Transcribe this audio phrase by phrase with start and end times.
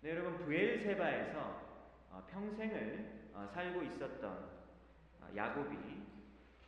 [0.00, 1.40] 네, 여러분 부엘세바에서
[2.12, 4.30] 어, 평생을 어, 살고 있었던
[5.20, 5.76] 어, 야곱이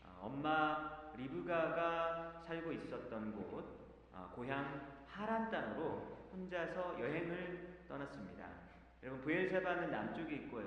[0.02, 3.64] 어, 엄마 리브가가 살고 있었던 곳
[4.12, 8.48] 어, 고향 하란 땅으로 혼자서 여행을 떠났습니다.
[9.04, 10.66] 여러분 부엘세바는 남쪽에 있고요.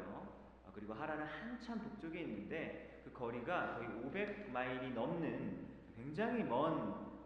[0.63, 5.67] 어, 그리고 하란은 한참 북쪽에 있는데 그 거리가 거의 500마일이 넘는
[5.97, 6.71] 굉장히 먼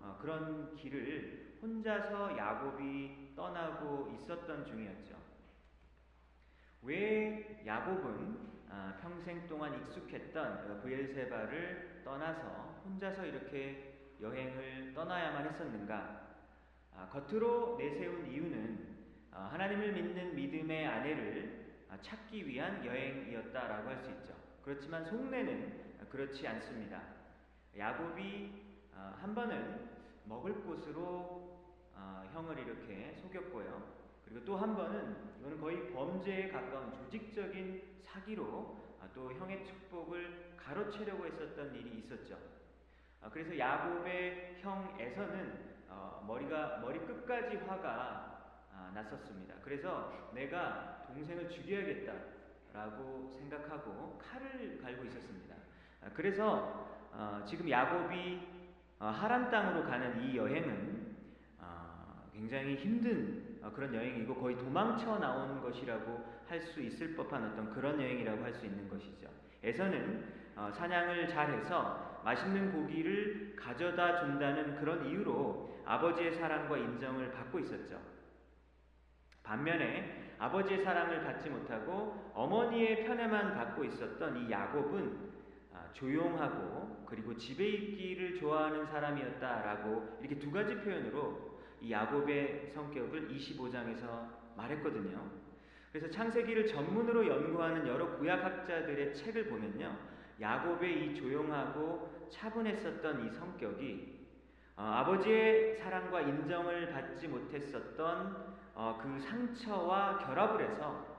[0.01, 5.27] 어, 그런 길을 혼자서 야곱이 떠나고 있었던 중이었죠.
[6.88, 16.38] 왜 야곱은 아, 평생 동안 익숙했던 그 브엘세바를 떠나서 혼자서 이렇게 여행을 떠나야만 했었는가?
[16.96, 18.96] 아, 겉으로 내세운 이유는
[19.32, 21.68] 아, 하나님을 믿는 믿음의 아내를
[22.02, 24.34] 찾기 위한 여행이었다라고 할 수 있죠.
[24.63, 27.02] 그렇지만 속내는 그렇지 않습니다.
[27.77, 28.63] 야곱이
[28.94, 29.90] 한 번은
[30.24, 31.60] 먹을 곳으로
[32.34, 33.96] 형을 이렇게 속였고요.
[34.30, 41.26] 그리고 또 한 번은 이거는 거의 범죄에 가까운 조직적인 사기로 아, 또 형의 축복을 가로채려고
[41.26, 42.38] 했었던 일이 있었죠.
[43.21, 49.55] 아, 그래서 야곱의 형에서는 어, 머리가 머리 끝까지 화가 아, 났었습니다.
[49.63, 55.55] 그래서 내가 동생을 죽여야겠다라고 생각하고 칼을 갈고 있었습니다.
[56.13, 58.57] 그래서 어, 지금 야곱이
[58.99, 61.07] 어, 하란 땅으로 가는 이 여행은
[62.38, 68.00] 굉장히 힘든 어, 그런 여행이고 거의 도망쳐 나오는 것이라고 할 수 있을 법한 어떤 그런
[68.01, 69.28] 여행이라고 할 수 있는 것이죠.
[69.63, 78.00] 에서는 어, 사냥을 잘해서 맛있는 고기를 가져다 준다는 그런 이유로 아버지의 사랑과 인정을 받고 있었죠.
[79.44, 85.28] 반면에 아버지의 사랑을 받지 못하고 어머니의 편에만 받고 있었던 이 야곱은
[85.73, 94.28] 아, 조용하고 그리고 집에 있기를 좋아하는 사람이었다라고 이렇게 두 가지 표현으로 이 야곱의 성격을 25장에서
[94.56, 95.47] 말했거든요.
[95.91, 99.97] 그래서 창세기를 전문으로 연구하는 여러 구약학자들의 책을 보면요.
[100.39, 104.17] 야곱의 이 조용하고 차분했었던 이 성격이
[104.75, 111.17] 어, 아버지의 사랑과 인정을 받지 못했었던 어, 그 상처와 결합을 해서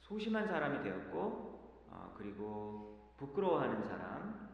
[0.00, 4.50] 소심한 사람이 되었고 어, 그리고 부끄러워하는 사람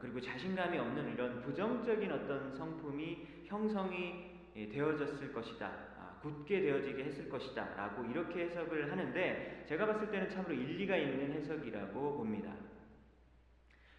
[0.00, 5.66] 그리고 자신감이 없는 이런 부정적인 어떤 성품이 형성이 예, 되어졌을 것이다.
[5.98, 7.74] 아, 굳게 되어지게 했을 것이다.
[7.76, 12.52] 라고 이렇게 해석을 하는데 제가 봤을 때는 참으로 일리가 있는 해석이라고 봅니다.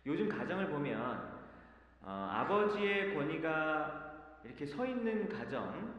[0.05, 1.41] 요즘 가정을 보면
[2.01, 5.95] 어, 아버지의 권위가 이렇게 서 있는 가정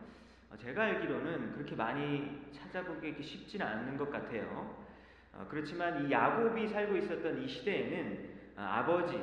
[0.50, 4.84] 어, 제가 알기로는 그렇게 많이 찾아보기 쉽지는 않는 것 같아요.
[5.32, 9.16] 어, 그렇지만 이 야곱이 살고 있었던 이 시대에는 어, 아버지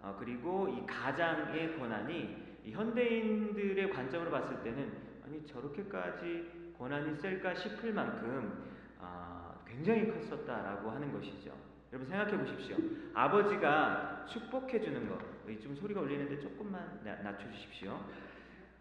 [0.00, 4.92] 어, 그리고 이 가장의 권한이 현대인들의 관점으로 봤을 때는
[5.24, 8.64] 아니 저렇게까지 권한이 셀까 싶을 만큼
[9.00, 11.52] 아, 굉장히 컸었다라고 하는 것이죠.
[11.92, 12.76] 여러분 생각해 보십시오.
[13.14, 15.18] 아버지가 축복해 주는 것.
[15.62, 17.98] 좀 소리가 울리는데 조금만 낮춰 주십시오.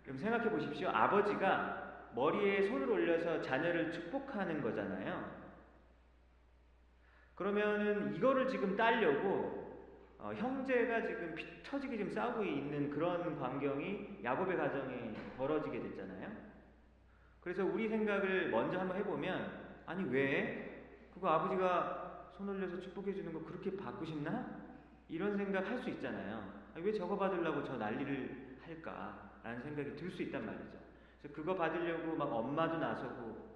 [0.06, 0.90] 여러분 생각해 보십시오.
[0.90, 5.38] 아버지가 머리에 손을 올려서 자녀를 축복하는 거잖아요.
[7.36, 9.66] 그러면은 이거를 지금 따려고
[10.19, 16.31] 어, 형제가 지금 피 터지게 지금 싸우고 있는 그런 광경이 야곱의 가정에 벌어지게 됐잖아요.
[17.41, 23.44] 그래서 우리 생각을 먼저 한번 해보면 아니 왜 그거 아버지가 손 올려서 축복해 주는 거
[23.45, 24.67] 그렇게 받고 싶나?
[25.09, 26.44] 이런 생각 할 수 있잖아요.
[26.75, 30.78] 아니, 왜 저거 받으려고 저 난리를 할까라는 생각이 들 수 있단 말이죠.
[31.22, 33.47] 그래서 그거 받으려고 막 엄마도 나서고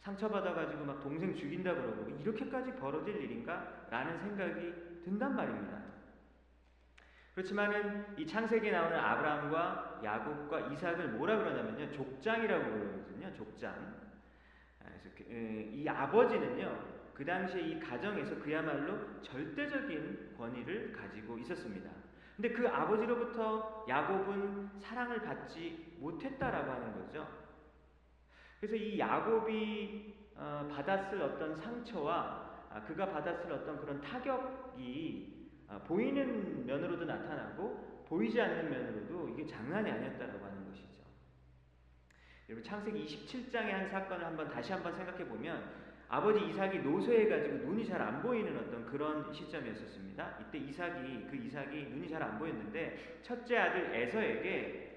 [0.00, 3.86] 상처받아가지고 막 동생 죽인다 그러고 이렇게까지 벌어질 일인가?
[3.90, 5.78] 라는 생각이 든단 말입니다.
[7.34, 11.92] 그렇지만은 이 창세기에 나오는 아브라함과 야곱과 이삭을 뭐라 그러냐면요.
[11.92, 13.32] 족장이라고 그러거든요.
[13.32, 13.96] 족장.
[14.78, 15.24] 그래서 그,
[15.72, 16.98] 이 아버지는요.
[17.14, 21.90] 그 당시에 이 가정에서 그야말로 절대적인 권위를 가지고 있었습니다.
[22.36, 27.26] 근데 그 아버지로부터 야곱은 사랑을 받지 못했다라고 하는 거죠.
[28.60, 32.47] 그래서 이 야곱이 어, 받았을 어떤 상처와 아,
[32.86, 35.36] 그가 받았을 어떤 그런 타격이
[35.68, 40.88] 아, 보이는 면으로도 나타나고 보이지 않는 면으로도 이게 장난이 아니었다라고 하는 것이죠.
[42.48, 47.86] 여러분 창세기 27장의 한 사건을 한번 다시 한번 생각해 보면 아버지 이삭이 노쇠해 가지고 눈이
[47.86, 50.38] 잘 안 보이는 어떤 그런 시점이었었습니다.
[50.40, 54.88] 이때 이삭이 그 이삭이 눈이 잘 안 보였는데 첫째 아들 에서에게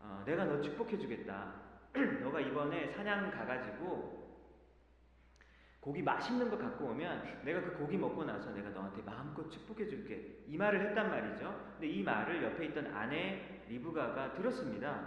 [0.00, 1.54] 어, 내가 너 축복해 주겠다.
[2.22, 4.17] 너가 이번에 사냥 가가지고
[5.88, 10.44] 고기 맛있는 거 갖고 오면 내가 그 고기 먹고 나서 내가 너한테 마음껏 축복해 줄게.
[10.46, 11.70] 이 말을 했단 말이죠.
[11.72, 15.06] 근데 이 말을 옆에 있던 아내 리브가가 들었습니다.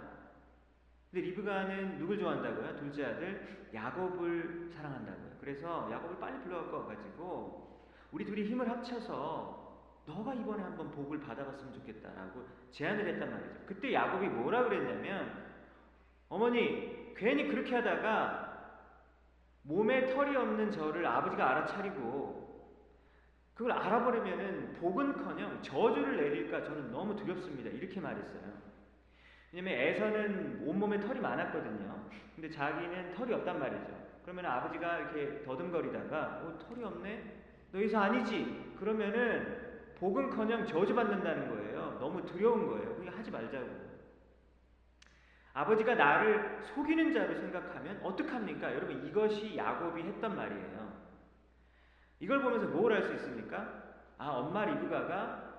[1.08, 2.74] 근데 리브가는 누굴 좋아한다고요?
[2.74, 5.36] 둘째 아들 야곱을 사랑한다고요.
[5.40, 12.44] 그래서 야곱을 빨리 불러갖고 와가지고 우리 둘이 힘을 합쳐서 너가 이번에 한번 복을 받아봤으면 좋겠다라고
[12.72, 13.54] 제안을 했단 말이죠.
[13.66, 15.44] 그때 야곱이 뭐라 그랬냐면
[16.28, 18.51] 어머니 괜히 그렇게 하다가
[19.62, 22.42] 몸에 털이 없는 저를 아버지가 알아차리고
[23.54, 27.70] 그걸 알아버리면은 복은커녕 저주를 내릴까 저는 너무 두렵습니다.
[27.70, 28.52] 이렇게 말했어요.
[29.52, 32.08] 왜냐면 에서는 온몸에 털이 많았거든요.
[32.34, 34.02] 근데 자기는 털이 없단 말이죠.
[34.22, 37.42] 그러면 아버지가 이렇게 더듬거리다가 어, 털이 없네?
[37.72, 38.74] 너 이서 아니지?
[38.78, 41.98] 그러면은 복은커녕 저주받는다는 거예요.
[42.00, 42.92] 너무 두려운 거예요.
[43.16, 43.91] 하지 말자고.
[45.54, 48.74] 아버지가 나를 속이는 자로 생각하면 어떡합니까?
[48.74, 50.92] 여러분 이것이 야곱이 했던 말이에요.
[52.20, 53.82] 이걸 보면서 뭘 알 수 있습니까?
[54.18, 55.52] 아 엄마 리브가가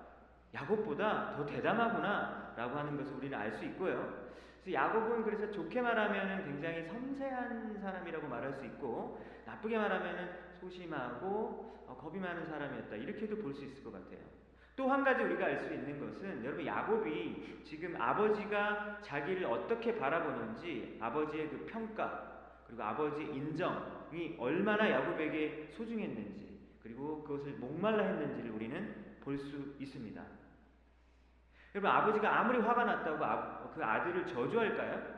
[0.54, 4.24] 야곱보다 더 대담하구나 라고 하는 것을 우리는 알 수 있고요.
[4.62, 10.30] 그래서 야곱은 그래서 좋게 말하면 굉장히 섬세한 사람이라고 말할 수 있고 나쁘게 말하면
[10.60, 14.20] 소심하고 어, 겁이 많은 사람이었다 이렇게도 볼 수 있을 것 같아요.
[14.76, 20.98] 또 한 가지 우리가 알 수 있는 것은 여러분 야곱이 지금 아버지가 자기를 어떻게 바라보는지
[21.00, 29.38] 아버지의 그 평가 그리고 아버지의 인정이 얼마나 야곱에게 소중했는지 그리고 그것을 목말라 했는지를 우리는 볼
[29.38, 30.22] 수 있습니다.
[31.74, 35.14] 여러분 아버지가 아무리 화가 났다고 아, 그 아들을 저주할까요?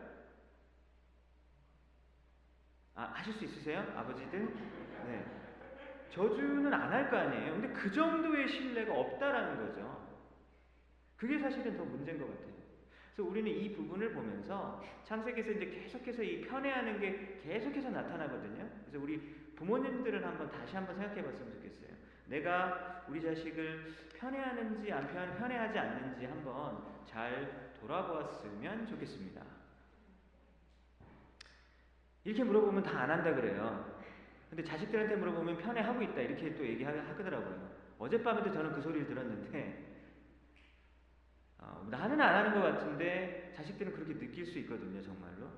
[2.94, 3.80] 아, 하실 수 있으세요?
[3.96, 4.54] 아버지들?
[5.06, 5.45] 네.
[6.10, 7.52] 저주는 안 할 거 아니에요.
[7.54, 10.06] 근데 그 정도의 신뢰가 없다라는 거죠.
[11.16, 12.56] 그게 사실은 더 문제인 것 같아요.
[13.14, 18.68] 그래서 우리는 이 부분을 보면서 창세기에서 이제 계속해서 이 편애하는 게 계속해서 나타나거든요.
[18.84, 19.18] 그래서 우리
[19.56, 21.88] 부모님들은 한번 다시 한번 생각해 봤으면 좋겠어요.
[22.26, 29.42] 내가 우리 자식을 편애하는지 안 편애하지 않는지 한번 잘 돌아보았으면 좋겠습니다.
[32.24, 33.95] 이렇게 물어보면 다 안 한다 그래요.
[34.56, 37.76] 근데 자식들한테 물어보면 편애하고 있다 이렇게 또 얘기하더라고요.
[37.98, 39.84] 어젯밤에도 저는 그 소리를 들었는데
[41.58, 45.50] 어, 나는 안 하는 것 같은데 자식들은 그렇게 느낄 수 있거든요 정말로.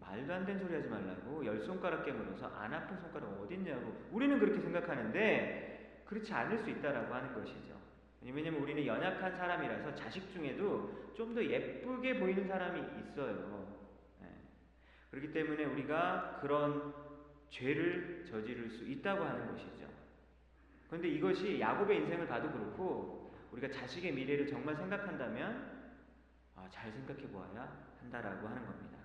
[0.00, 4.58] 말도 안 되는 소리 하지 말라고 열 손가락 깨물어서 안 아픈 손가락 어딨냐고 우리는 그렇게
[4.58, 7.76] 생각하는데 그렇지 않을 수 있다라고 하는 것이죠.
[8.22, 13.76] 왜냐면 우리는 연약한 사람이라서 자식 중에도 좀 더 예쁘게 보이는 사람이 있어요.
[14.20, 14.28] 네.
[15.10, 17.11] 그렇기 때문에 우리가 그런
[17.52, 19.86] 죄를 저지를 수 있다고 하는 것이죠.
[20.88, 25.70] 그런데 이것이 야곱의 인생을 봐도 그렇고 우리가 자식의 미래를 정말 생각한다면
[26.56, 28.98] 아, 잘 생각해 보아야 한다라고 하는 겁니다.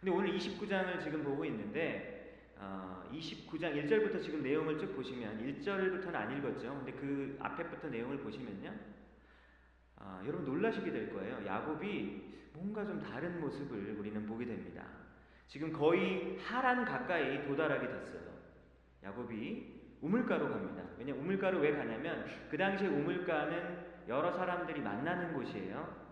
[0.00, 6.38] 근데 오늘 29장을 지금 보고 있는데 어, 29장 1절부터 지금 내용을 쭉 보시면 1절부터는 안
[6.38, 6.74] 읽었죠.
[6.84, 8.72] 근데 그 앞에부터 내용을 보시면요.
[9.96, 11.44] 어, 여러분 놀라시게 될 거예요.
[11.44, 15.01] 야곱이 뭔가 좀 다른 모습을 우리는 보게 됩니다.
[15.46, 18.22] 지금 거의 하란 가까이 도달하게 됐어요.
[19.02, 20.82] 야곱이 우물가로 갑니다.
[20.98, 26.02] 왜냐 우물가로 왜 가냐면 그 당시에 우물가는 여러 사람들이 만나는 곳이에요.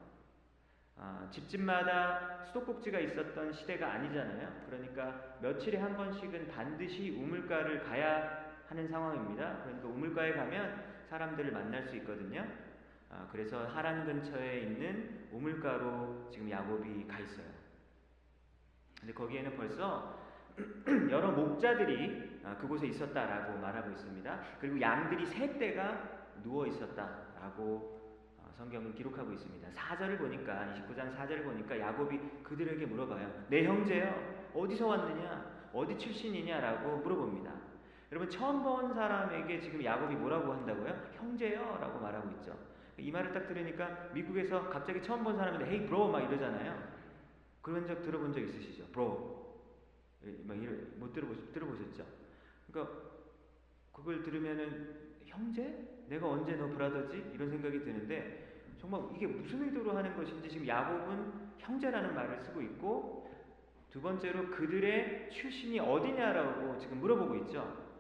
[0.97, 4.65] 아, 집집마다 수도꼭지가 있었던 시대가 아니잖아요.
[4.67, 9.63] 그러니까 며칠에 한 번씩은 반드시 우물가를 가야 하는 상황입니다.
[9.65, 12.47] 그러니까 우물가에 가면 사람들을 만날 수 있거든요.
[13.09, 17.60] 아, 그래서 하란 근처에 있는 우물가로 지금 야곱이 가 있어요.
[19.01, 20.19] 근데 거기에는 벌써
[21.11, 24.41] 여러 목자들이 아, 그곳에 있었다라고 말하고 있습니다.
[24.61, 28.01] 그리고 양들이 세 떼가 누워 있었다라고
[28.39, 29.69] 어, 성경은 기록하고 있습니다.
[29.71, 33.47] 4절을 보니까 29장 4절을 보니까 야곱이 그들에게 물어봐요.
[33.49, 37.53] 내 형제요 어디서 왔느냐 어디 출신이냐라고 물어봅니다.
[38.13, 41.11] 여러분 처음 본 사람에게 지금 야곱이 뭐라고 한다고요?
[41.13, 42.59] 형제요라고 말하고 있죠.
[42.99, 47.00] 이 말을 딱 들으니까 미국에서 갑자기 처음 본 사람인데 헤이 브로 막 이러잖아요.
[47.63, 48.87] 그런 적 들어본 적 있으시죠?
[48.93, 49.41] 브로.
[50.25, 52.05] 예, 막 이러, 못 들어보셨, 들어보셨죠?
[52.71, 52.95] 그러니까
[53.93, 56.05] 그걸 들으면은 형제?
[56.09, 57.31] 내가 언제 너 브라더지?
[57.35, 63.31] 이런 생각이 드는데 정말 이게 무슨 의도로 하는 것인지 지금 야곱은 형제라는 말을 쓰고 있고
[63.91, 67.91] 두 번째로 그들의 출신이 어디냐라고 지금 물어보고 있죠.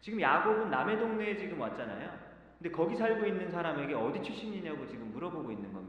[0.00, 2.28] 지금 야곱은 남의 동네에 지금 왔잖아요.
[2.58, 5.87] 근데 거기 살고 있는 사람에게 어디 출신이냐고 지금 물어보고 있는 겁니다.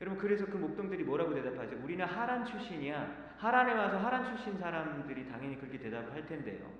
[0.00, 1.78] 여러분 그래서 그 목동들이 뭐라고 대답하죠?
[1.82, 3.34] 우리는 하란 출신이야.
[3.38, 6.70] 하란에 와서 하란 출신 사람들이 당연히 그렇게 대답을 할 텐데요.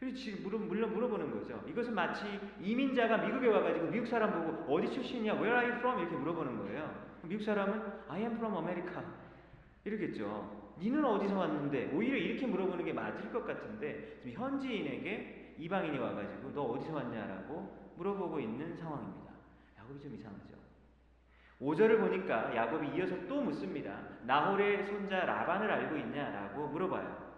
[0.00, 1.62] 그리고 지금 물어, 물어보는 거죠.
[1.68, 2.24] 이것은 마치
[2.60, 5.34] 이민자가 미국에 와가지고 미국 사람 보고 어디 출신이야?
[5.34, 6.00] Where are you from?
[6.00, 7.12] 이렇게 물어보는 거예요.
[7.22, 9.04] 미국 사람은 I am from America.
[9.84, 10.74] 이러겠죠.
[10.80, 11.92] 니는 어디서 왔는데?
[11.94, 18.40] 오히려 이렇게 물어보는 게 맞을 것 같은데 지금 현지인에게 이방인이 와가지고 너 어디서 왔냐라고 물어보고
[18.40, 19.32] 있는 상황입니다.
[19.78, 20.61] 야곱이 좀 이상하죠.
[21.62, 23.96] 5절을 보니까 야곱이 이어서 또 묻습니다.
[24.22, 27.32] 나홀의 손자 라반을 알고 있냐라고 물어봐요.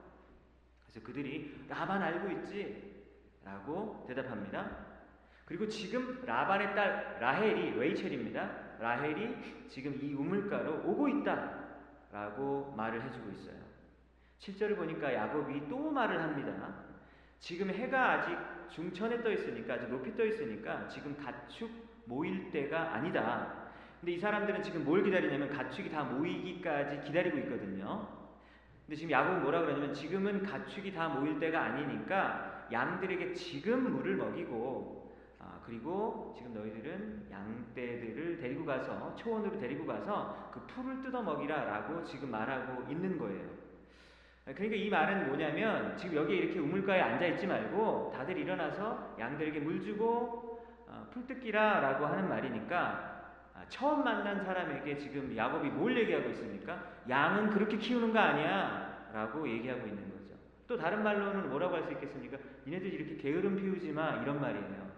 [0.87, 3.04] 그래서 그들이 라반 알고 있지?
[3.45, 4.95] 라고 대답합니다.
[5.45, 8.78] 그리고 지금 라반의 딸 라헬이 레이첼입니다.
[8.81, 11.64] 라헬이 지금 이 우물가로 오고 있다.
[12.11, 13.57] 라고 말을 해주고 있어요.
[14.38, 16.75] 7절을 보니까 야곱이 또 말을 합니다.
[17.40, 18.38] 지금 해가 아직
[18.71, 21.71] 중천에 떠 있으니까, 아직 높이 떠 있으니까 지금 가축
[22.07, 23.63] 모일 때가 아니다.
[24.04, 28.06] 근데 이 사람들은 지금 뭘 기다리냐면 가축이 다 모이기까지 기다리고 있거든요.
[28.84, 35.11] 근데 지금 야곱은 뭐라 그러냐면 지금은 가축이 다 모일 때가 아니니까 양들에게 지금 물을 먹이고
[35.38, 42.30] 아, 그리고 지금 너희들은 양떼들을 데리고 가서 초원으로 데리고 가서 그 풀을 뜯어 먹이라라고 지금
[42.30, 43.49] 말하고 있는 거예요.
[44.44, 49.80] 그러니까 이 말은 뭐냐면 지금 여기 이렇게 우물가에 앉아 있지 말고 다들 일어나서 양들에게 물
[49.80, 53.13] 주고 어, 풀 뜯기라라고 하는 말이니까 아,
[53.68, 56.92] 처음 만난 사람에게 지금 야곱이 뭘 얘기하고 있습니까?
[57.09, 59.11] 양은 그렇게 키우는 거 아니야.
[59.12, 60.35] 라고 얘기하고 있는 거죠.
[60.66, 62.38] 또 다른 말로는 뭐라고 할 수 있겠습니까?
[62.66, 64.21] 니네들 이렇게 게으름 피우지 마.
[64.23, 64.92] 이런 말이에요.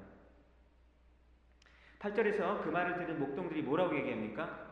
[1.99, 4.65] 8절에서 그 말을 들은 목동들이 뭐라고 얘기합니까?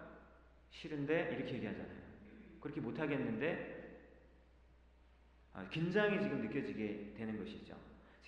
[0.71, 2.05] 싫은데 이렇게 얘기하잖아요.
[2.61, 3.83] 그렇게 못하겠는데
[5.53, 7.77] 아, 긴장이 지금 느껴지게 되는 것이죠.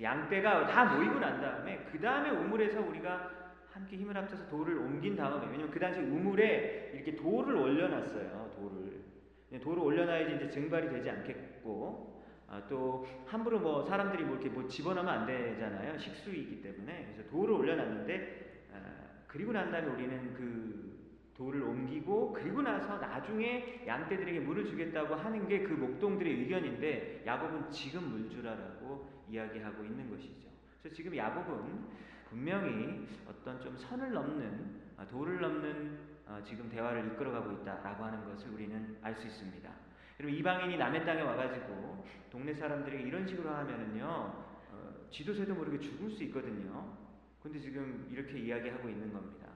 [0.01, 3.31] 양떼가 다 모이고 난 다음에 그 다음에 우물에서 우리가
[3.77, 8.51] 함께 힘을 합쳐서 돌을 옮긴 다음에 왜냐면 그 당시 우물에 이렇게 돌을 올려놨어요.
[8.57, 14.67] 돌을 돌을 올려놔야지 이제 증발이 되지 않겠고 아, 또 함부로 뭐 사람들이 뭐 이렇게 뭐
[14.67, 15.99] 집어넣으면 안 되잖아요.
[15.99, 18.79] 식수이기 때문에 그래서 돌을 올려놨는데 아,
[19.27, 20.97] 그리고 난 다음에 우리는 그
[21.37, 28.09] 돌을 옮기고 그리고 나서 나중에 양떼들에게 물을 주겠다고 하는 게 그 목동들의 의견인데 야곱은 지금
[28.09, 30.49] 물 주라라고 이야기하고 있는 것이죠.
[30.81, 37.53] 그래서 지금 야곱은 분명히 어떤 좀 선을 넘는 아, 도를 넘는 어, 지금 대화를 이끌어가고
[37.53, 39.71] 있다라고 하는 것을 우리는 알 수 있습니다.
[40.17, 46.25] 그리고 이방인이 남의 땅에 와가지고 동네 사람들에게 이런 식으로 하면은요 어, 지도새도 모르게 죽을 수
[46.25, 46.97] 있거든요.
[47.43, 49.47] 근데 지금 이렇게 이야기하고 있는 겁니다.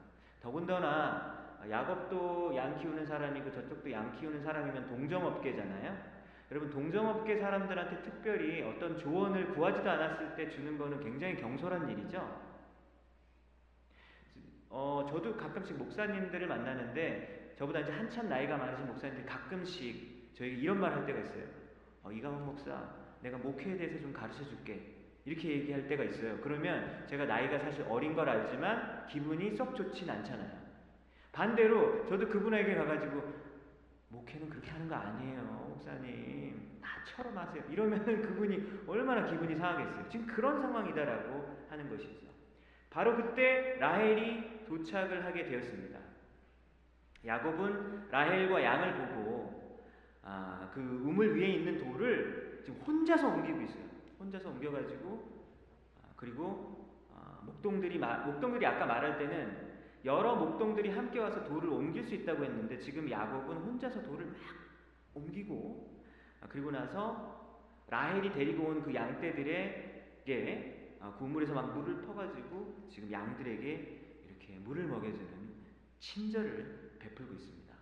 [0.41, 6.21] 더군다나 야곱도 양 키우는 사람이고 저쪽도 양 키우는 사람이면 동정업계잖아요.
[6.51, 12.50] 여러분 동정업계 사람들한테 특별히 어떤 조언을 구하지도 않았을 때 주는 거는 굉장히 경솔한 일이죠.
[14.71, 20.93] 어, 저도 가끔씩 목사님들을 만나는데 저보다 이제 한참 나이가 많으신 목사님들이 가끔씩 저에게 이런 말
[20.95, 21.45] 할 때가 있어요.
[22.03, 22.89] 어, 이강원 목사,
[23.21, 24.97] 내가 목회에 대해서 좀 가르쳐 줄게.
[25.27, 26.39] 이렇게 얘기할 때가 있어요.
[26.41, 30.59] 그러면 제가 나이가 사실 어린 걸 알지만 기분이 썩 좋진 않잖아요.
[31.33, 33.23] 반대로 저도 그분에게 가가지고
[34.09, 36.81] 목회는 그렇게 하는 거 아니에요, 목사님.
[36.81, 37.63] 나처럼 하세요.
[37.71, 40.09] 이러면 그분이 얼마나 기분이 상하겠어요.
[40.09, 42.27] 지금 그런 상황이다라고 하는 것이죠.
[42.89, 45.99] 바로 그때 라헬이 도착을 하게 되었습니다.
[47.27, 49.81] 야곱은 라헬과 양을 보고
[50.23, 53.85] 아, 그 우물 위에 있는 돌을 지금 혼자서 옮기고 있어요.
[54.21, 55.43] 혼자서 옮겨가지고
[56.03, 59.71] 아, 그리고 아, 목동들이 목동들이 아까 말할 때는
[60.05, 64.35] 여러 목동들이 함께 와서 돌을 옮길 수 있다고 했는데 지금 야곱은 혼자서 돌을 막
[65.15, 66.01] 옮기고
[66.43, 67.39] 아, 그리고 나서
[67.89, 74.00] 라헬이 데리고 온 그 양떼들에게 아, 그물에서 막 물을 퍼가지고 지금 양들에게
[74.65, 75.29] 물을 먹여주는
[75.99, 77.75] 친절을 베풀고 있습니다.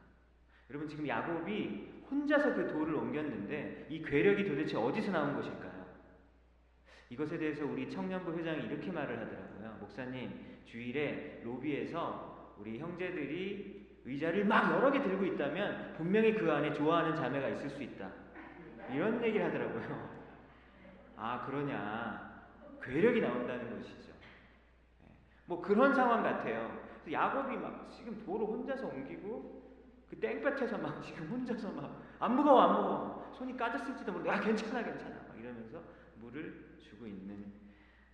[0.71, 5.87] 여러분 지금 야곱이 혼자서 그 돌을 옮겼는데 이 괴력이 도대체 어디서 나온 것일까요?
[7.11, 9.79] 이것에 대해서 우리 청년부 회장이 이렇게 말을 하더라고요.
[9.81, 17.15] 목사님 주일에 로비에서 우리 형제들이 의자를 막 여러 개 들고 있다면 분명히 그 안에 좋아하는
[17.15, 18.11] 자매가 있을 수 있다.
[18.93, 20.19] 이런 얘기를 하더라고요.
[21.17, 22.47] 아 그러냐.
[22.83, 24.08] 괴력이 나온다는 것이죠.
[25.49, 25.55] 예.
[25.55, 26.71] 뭐 그런 상황 같아요.
[27.11, 29.63] 야곱이 막 지금 도로 혼자서 옮기고
[30.11, 34.83] 그 땡볕에서 막 지금 혼자서 막 안 무거워 안 무거워 손이 까졌을지도 모르고 아 괜찮아
[34.83, 35.83] 괜찮아 막 이러면서
[36.17, 37.53] 물을 주고 있는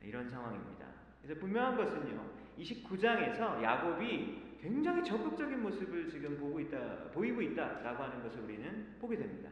[0.03, 0.87] 이런 상황입니다.
[1.23, 2.23] 그래서 분명한 것은요
[2.59, 9.51] 29장에서 야곱이 굉장히 적극적인 모습을 지금 보고 있다 보이고 있다라고 하는 것을 우리는 보게 됩니다.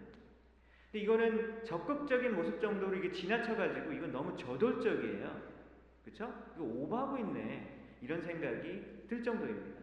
[0.91, 5.51] 근데 이거는 적극적인 모습 정도로 이게 지나쳐가지고 이건 너무 저돌적이에요.
[6.04, 6.32] 그쵸?
[6.54, 7.97] 이거 오버하고 있네.
[8.00, 9.80] 이런 생각이 들 정도입니다.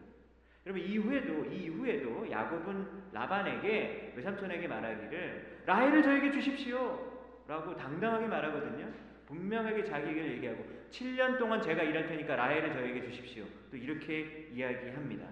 [0.66, 7.44] 여러분 이후에도 이후에도 야곱은 라반에게 외삼촌에게 말하기를 라헬을 저에게 주십시오.
[7.48, 8.92] 라고 당당하게 말하거든요.
[9.26, 13.46] 분명하게 자기 얘기를 얘기하고 7년 동안 제가 일할 테니까 라헬을 저에게 주십시오.
[13.72, 15.28] 또 이렇게 이야기합니다.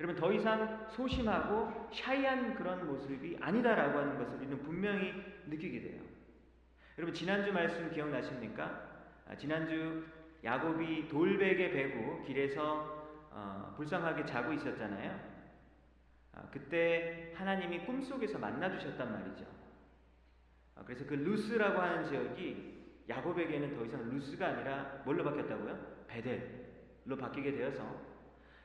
[0.00, 5.14] 여러분 더 이상 소심하고 샤이한 그런 모습이 아니다라고 하는 것을 우리는 분명히
[5.46, 6.02] 느끼게 돼요.
[6.98, 8.83] 여러분 지난주 말씀 기억나십니까?
[9.26, 10.04] 아, 지난주
[10.42, 15.18] 야곱이 돌베개 베고 길에서 어, 불쌍하게 자고 있었잖아요.
[16.34, 19.44] 어, 그때 하나님이 꿈속에서 만나 주셨단 말이죠.
[20.76, 22.74] 어, 그래서 그 루스라고 하는 지역이
[23.08, 26.04] 야곱에게는 더 이상 루스가 아니라 뭘로 바뀌었다고요?
[26.06, 28.14] 베델로 바뀌게 되어서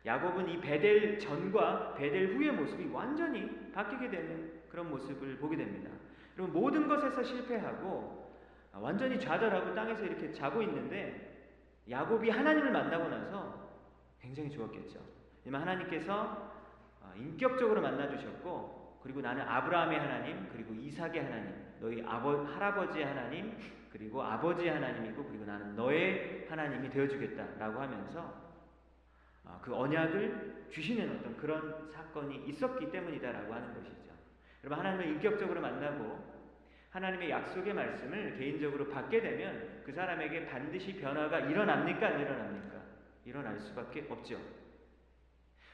[0.06, 5.89] 야곱은 이 베델 전과 베델 후의 모습이 완전히 바뀌게 되는 그런 모습을 보게 됩니다.
[6.36, 8.18] 그리고 모든 것에서 실패하고
[8.73, 11.29] 완전히 좌절하고 땅에서 이렇게 자고 있는데
[11.89, 13.69] 야곱이 하나님을 만나고 나서
[14.21, 14.99] 굉장히 좋았겠죠.
[15.43, 16.51] 왜냐면 하나님께서
[17.01, 23.57] 어, 인격적으로 만나 주셨고 그리고 나는 아브라함의 하나님 그리고 이삭의 하나님 너희 아버 할아버지의 하나님
[23.91, 28.49] 그리고 아버지의 하나님이고 그리고 나는 너의 하나님이 되어 주겠다라고 하면서
[29.45, 34.13] 어, 그 언약을 주시는 어떤 그런 사건이 있었기 때문이다라고 하는 것이죠.
[34.63, 36.38] 여러분 하나님을 인격적으로 만나고
[36.89, 42.08] 하나님의 약속의 말씀을 개인적으로 받게 되면 그 사람에게 반드시 변화가 일어납니까?
[42.08, 42.79] 안 일어납니까?
[43.25, 44.39] 일어날 수밖에 없죠.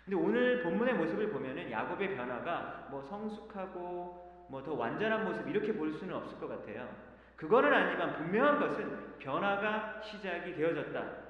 [0.04, 5.92] 근데 오늘 본문의 모습을 보면은 야곱의 변화가 뭐 성숙하고 뭐 더 완전한 모습 이렇게 볼
[5.94, 6.88] 수는 없을 것 같아요.
[7.36, 11.26] 그거는 아니지만 분명한 것은 변화가 시작이 되어졌다.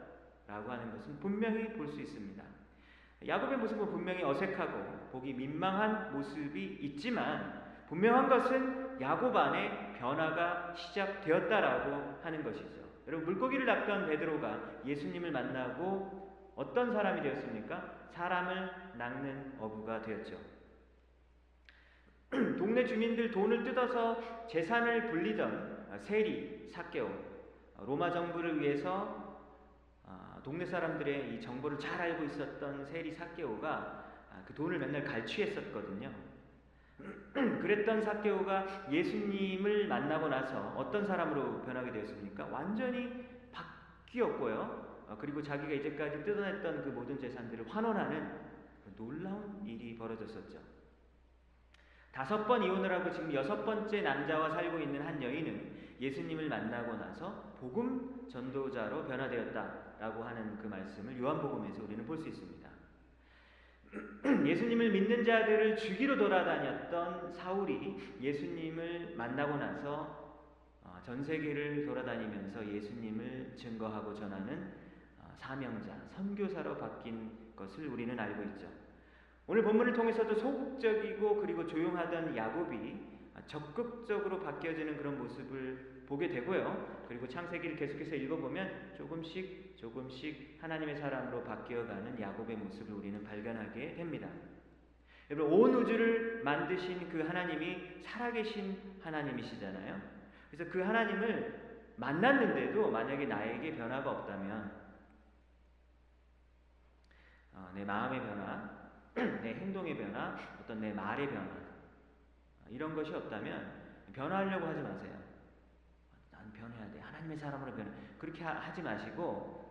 [0.48, 2.44] 라고 하는 것은 분명히 볼 수 있습니다.
[3.26, 12.44] 야곱의 모습은 분명히 어색하고 보기 민망한 모습이 있지만 분명한 것은 야곱 안에 변화가 시작되었다라고 하는
[12.44, 12.86] 것이죠.
[13.08, 18.10] 여러분 물고기를 낚던 베드로가 예수님을 만나고 어떤 사람이 되었습니까?
[18.12, 20.38] 사람을 낚는 어부가 되었죠.
[22.58, 27.10] 동네 주민들 돈을 뜯어서 재산을 불리던 세리, 사케오,
[27.86, 29.26] 로마 정부를 위해서
[30.46, 36.12] 동네 사람들의 이 정보를 잘 알고 있었던 세리 사케오가 아, 그 돈을 맨날 갈취했었거든요.
[37.66, 42.46] 그랬던 사케오가 예수님을 만나고 나서 어떤 사람으로 변하게 되었습니까?
[42.46, 45.06] 완전히 바뀌었고요.
[45.08, 48.40] 어, 그리고 자기가 이제까지 뜯어냈던 그 모든 재산들을 환원하는
[48.84, 50.60] 그 놀라운 일이 벌어졌었죠.
[52.12, 57.56] 다섯 번 이혼을 하고 지금 여섯 번째 남자와 살고 있는 한 여인은 예수님을 만나고 나서
[57.60, 59.86] 복음 전도자로 변화되었다.
[60.00, 62.75] 라고 하는 그 말씀을 요한복음에서 우리는 볼 수 있습니다.
[64.46, 70.44] 예수님을 믿는 자들을 죽이러 돌아다녔던 사울이 예수님을 만나고 나서
[70.84, 74.74] 어, 전 세계를 돌아다니면서 예수님을 증거하고 전하는
[75.20, 78.68] 어, 사명자, 선교사로 바뀐 것을 우리는 알고 있죠.
[79.48, 83.16] 오늘 본문을 통해서도 소극적이고 그리고 조용하던 야곱이
[83.48, 87.06] 적극적으로 바뀌어지는 그런 모습을 보게 되고요.
[87.08, 94.28] 그리고 창세기를 계속해서 읽어보면 조금씩 조금씩 하나님의 사람으로 바뀌어가는 야곱의 모습을 우리는 발견하게 됩니다.
[95.30, 100.02] 여러분 온 우주를 만드신 그 하나님이 살아계신 하나님이시잖아요.
[100.52, 101.66] 그래서 그 하나님을
[101.98, 104.86] 만났는데도 만약에 나에게 변화가 없다면
[107.54, 108.70] 어, 내 마음의 변화,
[109.42, 111.48] 내 행동의 변화, 어떤 내 말의 변화
[112.70, 115.25] 이런 것이 없다면 변화하려고 하지 마세요.
[116.66, 117.00] 난 변해야 돼.
[117.00, 117.90] 하나님의 사람으로 변해.
[118.18, 119.64] 그렇게 하, 지 마시고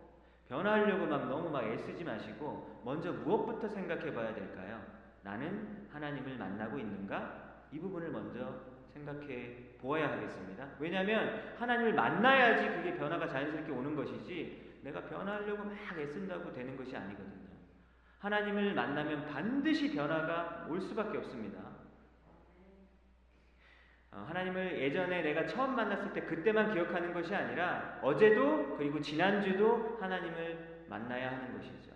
[0.47, 4.81] 변하려고 막 너무 막 애쓰지 마시고 먼저 무엇부터 생각해 봐야 될까요?
[5.23, 7.65] 나는 하나님을 만나고 있는가?
[7.71, 8.61] 이 부분을 먼저
[8.93, 10.67] 생각해 보아야 하겠습니다.
[10.79, 17.45] 왜냐하면 하나님을 만나야지 그게 변화가 자연스럽게 오는 것이지 내가 변하려고 막 애쓴다고 되는 것이 아니거든요.
[18.19, 21.74] 하나님을 만나면 반드시 변화가 올 수밖에 없습니다.
[24.15, 30.85] 어, 하나님을 예전에 내가 처음 만났을 때 그때만 기억하는 것이 아니라 어제도 그리고 지난주도 하나님을
[30.87, 31.91] 만나야 하는 것이죠.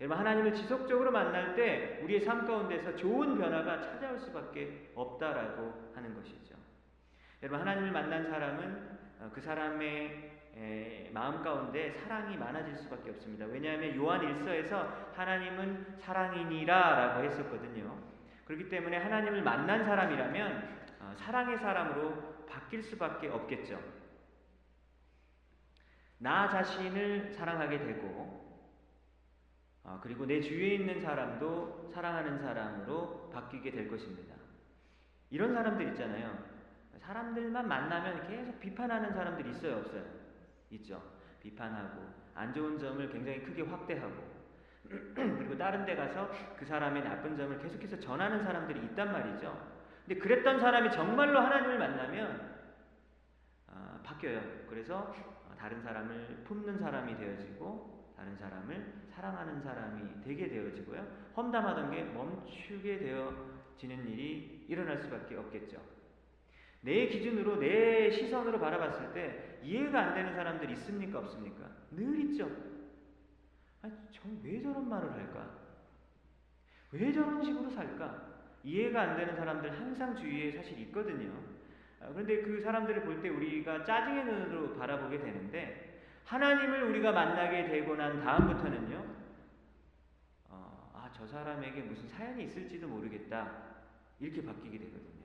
[0.00, 6.56] 여러분 하나님을 지속적으로 만날 때 우리의 삶 가운데서 좋은 변화가 찾아올 수밖에 없다라고 하는 것이죠.
[7.42, 10.30] 여러분 하나님을 만난 사람은 어, 그 사람의
[11.12, 13.46] 마음 가운데 사랑이 많아질 수밖에 없습니다.
[13.46, 17.96] 왜냐하면 요한 1서에서 하나님은 사랑이니라라고 했었거든요.
[18.44, 20.81] 그렇기 때문에 하나님을 만난 사람이라면 어,
[21.16, 23.80] 사랑의 사람으로 바뀔 수밖에 없겠죠.
[26.18, 28.42] 나 자신을 사랑하게 되고,
[29.84, 34.36] 어, 그리고 내 주위에 있는 사람도 사랑하는 사람으로 바뀌게 될 것입니다.
[35.30, 36.52] 이런 사람들 있잖아요.
[37.00, 40.04] 사람들만 만나면 계속 비판하는 사람들이 있어요, 없어요?
[40.70, 41.02] 있죠.
[41.40, 44.42] 비판하고, 안 좋은 점을 굉장히 크게 확대하고,
[45.14, 49.71] 그리고 다른 데 가서 그 사람의 나쁜 점을 계속해서 전하는 사람들이 있단 말이죠.
[50.18, 52.52] 그랬던 사람이 정말로 하나님을 만나면
[53.68, 54.40] 어, 바뀌어요.
[54.68, 55.14] 그래서
[55.58, 61.06] 다른 사람을 품는 사람이 되어지고 다른 사람을 사랑하는 사람이 되게 되어지고요.
[61.36, 65.80] 험담하던 게 멈추게 되어지는 일이 일어날 수밖에 없겠죠.
[66.80, 71.70] 내 기준으로 내 시선으로 바라봤을 때 이해가 안 되는 사람들 있습니까 없습니까?
[71.92, 72.50] 늘 있죠.
[73.82, 75.58] 아니, 저왜 저런 말을 할까?
[76.90, 78.31] 왜 저런 식으로 살까?
[78.64, 81.32] 이해가 안 되는 사람들 항상 주위에 사실 있거든요.
[82.00, 87.94] 아, 그런데 그 사람들을 볼 때 우리가 짜증의 눈으로 바라보게 되는데 하나님을 우리가 만나게 되고
[87.96, 89.04] 난 다음부터는요.
[90.48, 93.72] 어, 아, 저 사람에게 무슨 사연이 있을지도 모르겠다.
[94.20, 95.22] 이렇게 바뀌게 되거든요.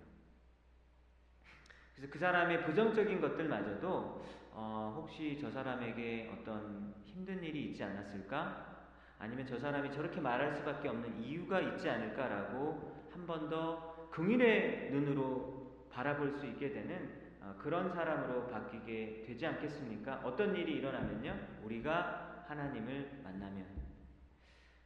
[1.96, 8.76] 그래서 그 사람의 부정적인 것들마저도 어, 혹시 저 사람에게 어떤 힘든 일이 있지 않았을까?
[9.20, 15.88] 아니면 저 사람이 저렇게 말할 수밖에 없는 이유가 있지 않을까라고 한 번 더 긍일의 눈으로
[15.92, 17.10] 바라볼 수 있게 되는
[17.42, 20.22] 어, 그런 사람으로 바뀌게 되지 않겠습니까?
[20.24, 23.66] 어떤 일이 일어나면요, 우리가 하나님을 만나면.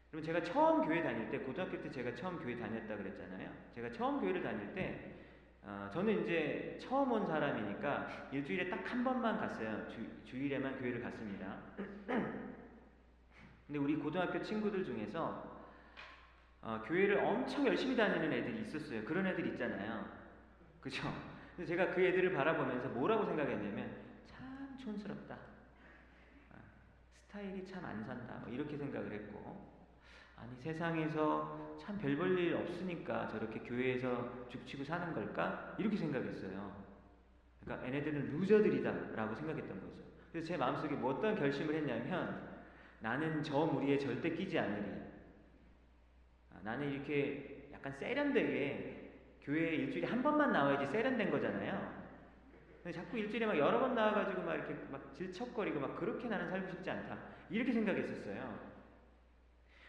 [0.10, 3.50] 그럼 제가 처음 교회 다닐 때, 고등학교 때 제가 처음 교회 다녔다 그랬잖아요.
[3.76, 5.16] 제가 처음 교회를 다닐 때,
[5.64, 9.88] 어, 저는 이제 처음 온 사람이니까 일주일에 딱 한 번만 갔어요.
[9.88, 11.58] 주, 주일에만 교회를 갔습니다.
[13.68, 15.61] 근데 우리 고등학교 친구들 중에서
[16.62, 19.04] 어, 교회를 엄청 열심히 다니는 애들이 있었어요.
[19.04, 20.06] 그런 애들 있잖아요.
[20.80, 21.02] 그죠?
[21.56, 23.92] 그래서 제가 그 애들을 바라보면서 뭐라고 생각했냐면
[24.28, 25.36] 참 촌스럽다.
[26.52, 26.56] 아,
[27.14, 28.36] 스타일이 참 안 산다.
[28.44, 29.70] 뭐 이렇게 생각을 했고
[30.38, 35.76] 아니 세상에서 참 별 볼 일 없으니까 저렇게 교회에서 죽치고 사는 걸까?
[35.80, 36.82] 이렇게 생각했어요.
[37.64, 40.02] 그러니까 얘네들은 루저들이다라고 생각했던 거죠.
[40.32, 42.50] 그래서 제 마음속에 뭐 어떤 결심을 했냐면
[43.00, 45.11] 나는 저 무리에 절대 끼지 않으리.
[46.62, 52.02] 아, 나는 이렇게 약간 세련되게 교회에 일주일에 한 번만 나와야지 세련된 거잖아요.
[52.84, 56.68] 근데 자꾸 일주일에 막 여러 번 나와가지고 막 이렇게 막 질척거리고 막 그렇게 나는 살고
[56.70, 57.18] 싶지 않다.
[57.50, 58.72] 이렇게 생각했었어요.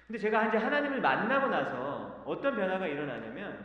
[0.07, 3.65] 근데 제가 이제 하나님을 만나고 나서 어떤 변화가 일어나냐면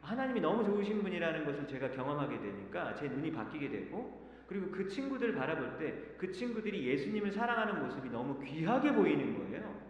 [0.00, 5.34] 하나님이 너무 좋으신 분이라는 것을 제가 경험하게 되니까 제 눈이 바뀌게 되고 그리고 그 친구들을
[5.34, 9.83] 바라볼 때 그 친구들이 예수님을 사랑하는 모습이 너무 귀하게 보이는 거예요.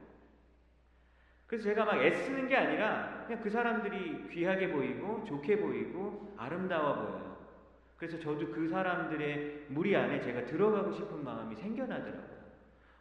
[1.55, 7.47] 그래서 제가 막 애쓰는 게 아니라 그냥 그 사람들이 귀하게 보이고 좋게 보이고 아름다워 보여요.
[7.97, 12.35] 그래서 저도 그 사람들의 무리 안에 제가 들어가고 싶은 마음이 생겨나더라고요.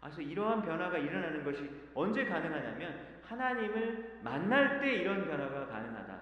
[0.02, 6.22] 그래서 이러한 변화가 일어나는 것이 언제 가능하냐면 하나님을 만날 때 이런 변화가 가능하다라는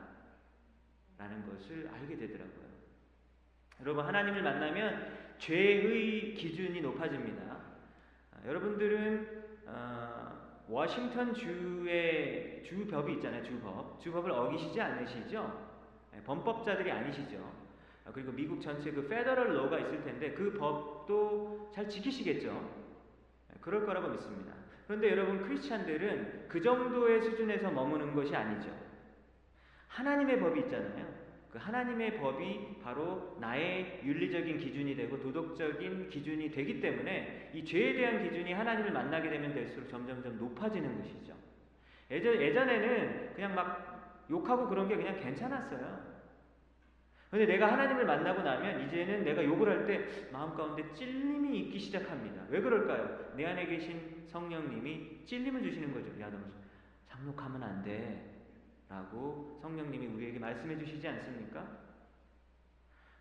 [1.50, 2.72] 것을 알게 되더라고요.
[3.82, 7.44] 여러분 하나님을 만나면 죄의 기준이 높아집니다.
[8.32, 10.41] 아, 여러분들은 어,
[10.72, 13.44] 워싱턴 주의 주법이 있잖아요.
[13.44, 14.00] 주법.
[14.00, 15.70] 주법을 어기시지 않으시죠?
[16.14, 17.38] 네, 범법자들이 아니시죠.
[18.06, 22.54] 아, 그리고 미국 전체 그 페더럴 로가 있을 텐데 그 법도 잘 지키시겠죠.
[23.50, 24.54] 네, 그럴 거라고 믿습니다.
[24.88, 28.74] 그런데 여러분 크리스찬들은 그 정도의 수준에서 머무는 것이 아니죠.
[29.90, 31.21] 하나님의 법이 있잖아요.
[31.52, 38.24] 그 하나님의 법이 바로 나의 윤리적인 기준이 되고 도덕적인 기준이 되기 때문에 이 죄에 대한
[38.24, 41.34] 기준이 하나님을 만나게 되면 될수록 점점점 높아지는 것이죠.
[42.10, 46.12] 예전, 예전에는 그냥 막 욕하고 그런 게 그냥 괜찮았어요.
[47.30, 52.44] 근데 내가 하나님을 만나고 나면 이제는 내가 욕을 할 때 마음 가운데 찔림이 있기 시작합니다.
[52.50, 53.34] 왜 그럴까요?
[53.36, 56.20] 내 안에 계신 성령님이 찔림을 주시는 거죠.
[56.22, 56.38] 야, 너
[57.08, 58.41] 장욕하면 안 돼.
[58.92, 61.66] 라고 성령님이 우리에게 말씀해 주시지 않습니까?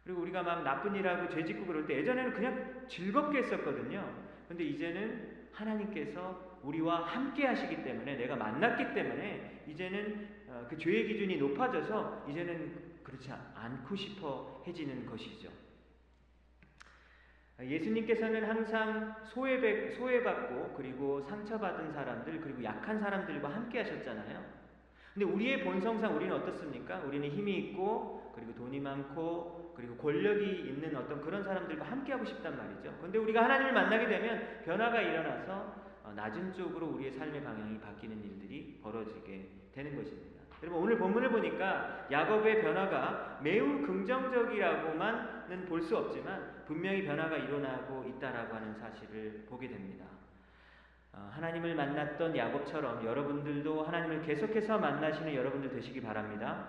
[0.02, 4.12] 그리고 우리가 막 나쁜 일하고 죄 짓고 그럴 때 예전에는 그냥 즐겁게 했었거든요.
[4.48, 11.36] 근데 이제는 하나님께서 우리와 함께 하시기 때문에 내가 만났기 때문에 이제는 어, 그 죄의 기준이
[11.36, 15.50] 높아져서 이제는 그렇지 않고 싶어 해지는 것이죠.
[17.60, 24.59] 예수님께서는 항상 소외, 소외받고 그리고 상처받은 사람들 그리고 약한 사람들과 함께 하셨잖아요.
[25.14, 27.00] 근데 우리의 본성상 우리는 어떻습니까?
[27.00, 32.56] 우리는 힘이 있고 그리고 돈이 많고 그리고 권력이 있는 어떤 그런 사람들과 함께 하고 싶단
[32.56, 32.96] 말이죠.
[33.00, 38.78] 근데 우리가 하나님을 만나게 되면 변화가 일어나서 어, 낮은 쪽으로 우리의 삶의 방향이 바뀌는 일들이
[38.82, 40.40] 벌어지게 되는 것입니다.
[40.62, 48.54] 여러분 오늘 본문을 보니까 야곱의 변화가 매우 긍정적이라고만은 볼 수 없지만 분명히 변화가 일어나고 있다라고
[48.54, 50.04] 하는 사실을 보게 됩니다.
[51.12, 56.68] 어, 하나님을 만났던 야곱처럼 여러분들도 하나님을 계속해서 만나시는 여러분들 되시기 바랍니다.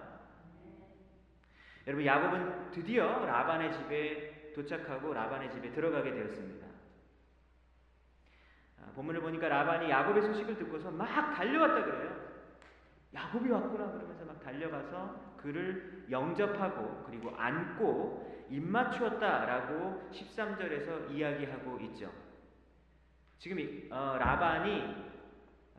[1.88, 6.68] 여러분 야곱은 드디어 라반의 집에 도착하고 라반의 집에 들어가게 되었습니다.
[8.82, 12.32] 아, 본문을 보니까 라반이 야곱의 소식을 듣고서 막 달려왔다 그래요.
[13.14, 22.12] 야곱이 왔구나 그러면서 막 달려가서 그를 영접하고 그리고 안고 입맞추었다라고 13절에서 이야기하고 있죠.
[23.42, 23.58] 지금
[23.90, 24.84] 어, 라반이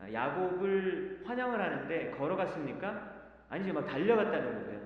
[0.01, 3.31] 어, 야곱을 환영을 하는데 걸어갔습니까?
[3.49, 4.83] 아니지 막 달려갔다는 거예요.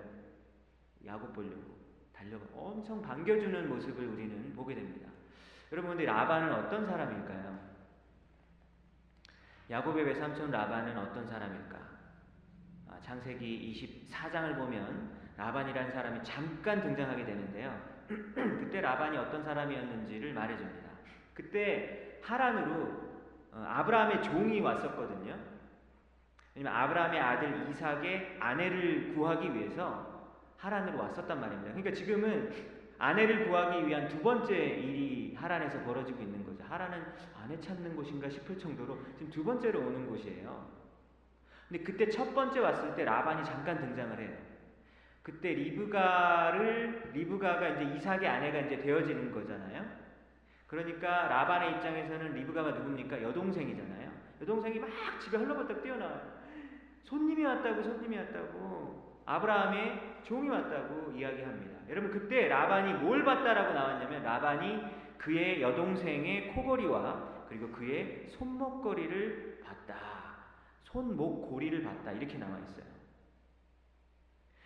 [1.06, 1.78] 야곱 보려고
[2.12, 5.08] 달려가 엄청 반겨주는 모습을 우리는 보게 됩니다.
[5.72, 7.58] 여러분 근데 라반은 어떤 사람일까요?
[9.70, 11.78] 야곱의 외삼촌 라반은 어떤 사람일까?
[12.88, 17.96] 아, 창세기 24장을 보면 라반이라는 사람이 잠깐 등장하게 되는데요.
[18.06, 20.85] 그때 라반이 어떤 사람이었는지를 말해줍니다.
[21.36, 23.06] 그때 하란으로
[23.52, 25.38] 어, 아브라함의 종이 왔었거든요.
[26.54, 31.72] 왜냐면 아브라함의 아들 이삭의 아내를 구하기 위해서 하란으로 왔었단 말입니다.
[31.74, 32.50] 그러니까 지금은
[32.98, 36.64] 아내를 구하기 위한 두 번째 일이 하란에서 벌어지고 있는 거죠.
[36.64, 37.04] 하란은
[37.38, 40.70] 아내 찾는 곳인가 싶을 정도로 지금 두 번째로 오는 곳이에요.
[41.68, 44.36] 근데 그때 첫 번째 왔을 때 라반이 잠깐 등장을 해요.
[45.22, 50.05] 그때 리브가를 리브가가 이제 이삭의 아내가 이제 되어지는 거잖아요.
[50.66, 53.22] 그러니까 라반의 입장에서는 리브가가 누굽니까?
[53.22, 54.10] 여동생이잖아요.
[54.40, 56.36] 여동생이 막 집에 흘러벌떡 뛰어나와요.
[57.04, 61.88] 손님이 왔다고 손님이 왔다고 아브라함의 종이 왔다고 이야기합니다.
[61.88, 64.82] 여러분 그때 라반이 뭘 봤다라고 나왔냐면 라반이
[65.18, 69.96] 그의 여동생의 코걸이와 그리고 그의 손목걸이를 봤다.
[70.82, 72.12] 손목 고리를 봤다.
[72.12, 72.86] 이렇게 나와 있어요.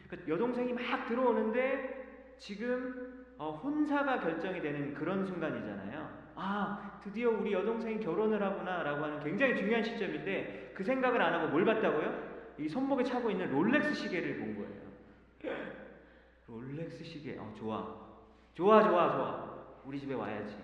[0.08, 6.11] 그 여동생이 막 들어오는데 지금 어, 혼사가 결정이 되는 그런 순간이잖아요.
[6.35, 11.48] 아, 드디어 우리 여동생이 결혼을 하구나 라고 하는 굉장히 중요한 시점인데 그 생각을 안 하고
[11.48, 12.53] 뭘 봤다고요?
[12.59, 15.57] 이 손목에 차고 있는 롤렉스 시계를 본 거예요.
[16.48, 17.96] 롤렉스 시계, 어, 좋아.
[18.53, 19.55] 좋아, 좋아, 좋아.
[19.87, 20.55] 우리 집에 와야지.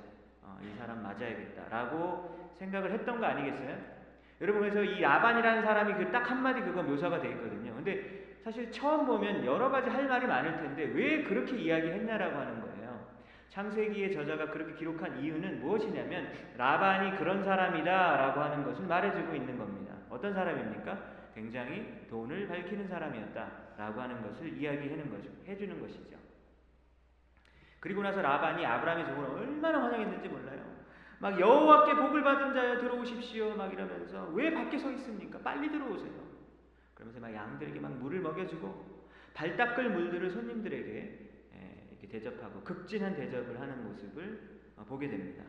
[0.42, 1.70] 어, 이 사람 맞아야겠다.
[1.70, 3.74] 라고 생각을 했던 거 아니겠어요?
[4.42, 7.74] 여러분, 그래서 이 라반이라는 사람이 그 딱 한마디 그거 묘사가 되어 있거든요.
[7.74, 8.15] 근데
[8.46, 13.04] 사실 처음 보면 여러 가지 할 말이 많을 텐데 왜 그렇게 이야기했냐라고 하는 거예요.
[13.48, 19.96] 창세기의 저자가 그렇게 기록한 이유는 무엇이냐면 라반이 그런 사람이다라고 하는 것을 말해주고 있는 겁니다.
[20.08, 20.96] 어떤 사람입니까?
[21.34, 25.28] 굉장히 돈을 밝히는 사람이었다라고 하는 것을 이야기하는 거죠.
[25.48, 26.16] 해주는 것이죠.
[27.80, 30.60] 그리고 나서 라반이 아브라함의 종을 얼마나 환영했는지 몰라요.
[31.18, 35.36] 막 여호와께 복을 받은 자여 들어오십시오 막 이러면서 왜 밖에 서 있습니까?
[35.40, 36.25] 빨리 들어오세요.
[36.96, 38.96] 그러면서 막 양들에게 막 물을 먹여주고
[39.34, 45.44] 발 닦을 물들을 손님들에게 예, 이렇게 대접하고 극진한 대접을 하는 모습을 어, 보게 됩니다.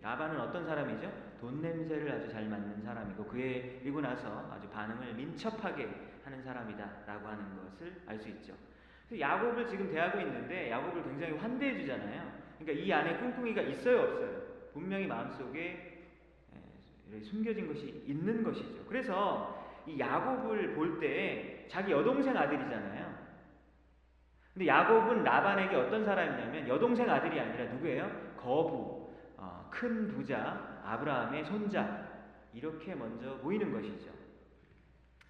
[0.00, 1.12] 라반은 어떤 사람이죠?
[1.40, 5.88] 돈 냄새를 아주 잘 맡는 사람이고 그에 그리고 나서 아주 반응을 민첩하게
[6.24, 8.54] 하는 사람이다라고 하는 것을 알 수 있죠.
[9.18, 12.32] 야곱을 지금 대하고 있는데 야곱을 굉장히 환대해 주잖아요.
[12.60, 14.42] 그러니까 이 안에 꿍꿍이가 있어요, 없어요?
[14.72, 16.04] 분명히 마음속에
[17.12, 18.84] 예, 숨겨진 것이 있는 것이죠.
[18.86, 19.59] 그래서
[19.90, 23.10] 이 야곱을 볼 때 자기 여동생 아들이잖아요.
[24.52, 28.34] 근데 야곱은 라반에게 어떤 사람이냐면 여동생 아들이 아니라 누구예요?
[28.36, 29.12] 거부,
[29.70, 32.08] 큰 부자 아브라함의 손자
[32.52, 34.10] 이렇게 먼저 보이는 것이죠.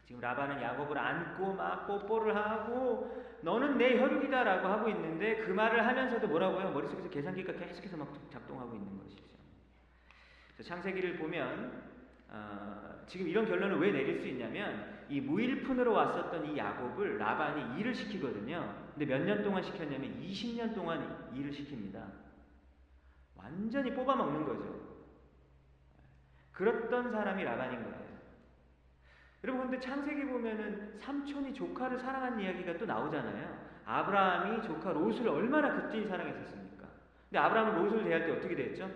[0.06, 6.26] 지금 라반은 야곱을 안고 막 뽀뽀를 하고 너는 내 혈육이다라고 하고 있는데 그 말을 하면서도
[6.26, 6.70] 뭐라고요?
[6.72, 9.24] 머릿속에서 계산기가 계속해서 막 작동하고 있는 것이죠.
[10.64, 11.99] 창세기를 보면
[12.30, 17.94] 어, 지금 이런 결론을 왜 내릴 수 있냐면 이 무일푼으로 왔었던 이 야곱을 라반이 일을
[17.94, 18.88] 시키거든요.
[18.94, 22.04] 근데 몇 년 동안 시켰냐면 20년 동안 일을 시킵니다.
[23.34, 24.90] 완전히 뽑아먹는 거죠.
[26.52, 28.10] 그랬던 사람이 라반인 거예요.
[29.42, 33.70] 여러분 근데 창세기 보면은 삼촌이 조카를 사랑한 이야기가 또 나오잖아요.
[33.86, 36.86] 아브라함이 조카 롯을 얼마나 극진히 사랑했었습니까?
[37.30, 38.90] 근데 아브라함은 롯을 대할 때 어떻게 됐죠?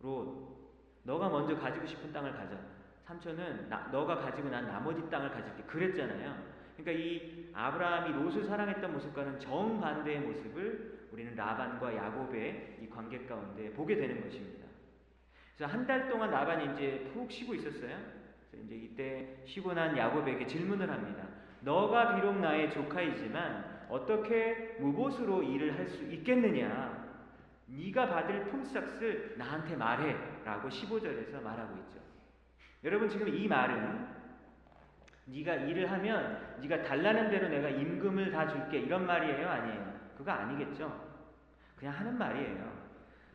[0.00, 0.53] 롯,
[1.04, 2.56] 너가 먼저 가지고 싶은 땅을 가져.
[3.04, 5.62] 삼촌은 나, 너가 가지고 난 나머지 땅을 가질게.
[5.64, 6.36] 그랬잖아요.
[6.76, 13.96] 그러니까 이 아브라함이 롯을 사랑했던 모습과는 정반대의 모습을 우리는 라반과 야곱의 이 관계 가운데 보게
[13.96, 14.64] 되는 것입니다.
[15.56, 17.96] 그래서 한 달 동안 라반이 이제 푹 쉬고 있었어요.
[18.50, 21.28] 그래서 이제 이때 쉬고 난 야곱에게 질문을 합니다.
[21.60, 27.03] 너가 비록 나의 조카이지만 어떻게 무보수로 일을 할 수 있겠느냐?
[27.76, 32.00] 네가 받을 품삯을 나한테 말해라고 15절에서 말하고 있죠.
[32.84, 34.06] 여러분 지금 이 말은
[35.26, 39.94] 네가 일을 하면 네가 달라는 대로 내가 임금을 다 줄게 이런 말이에요 아니에요?
[40.16, 41.14] 그거 아니겠죠.
[41.76, 42.84] 그냥 하는 말이에요.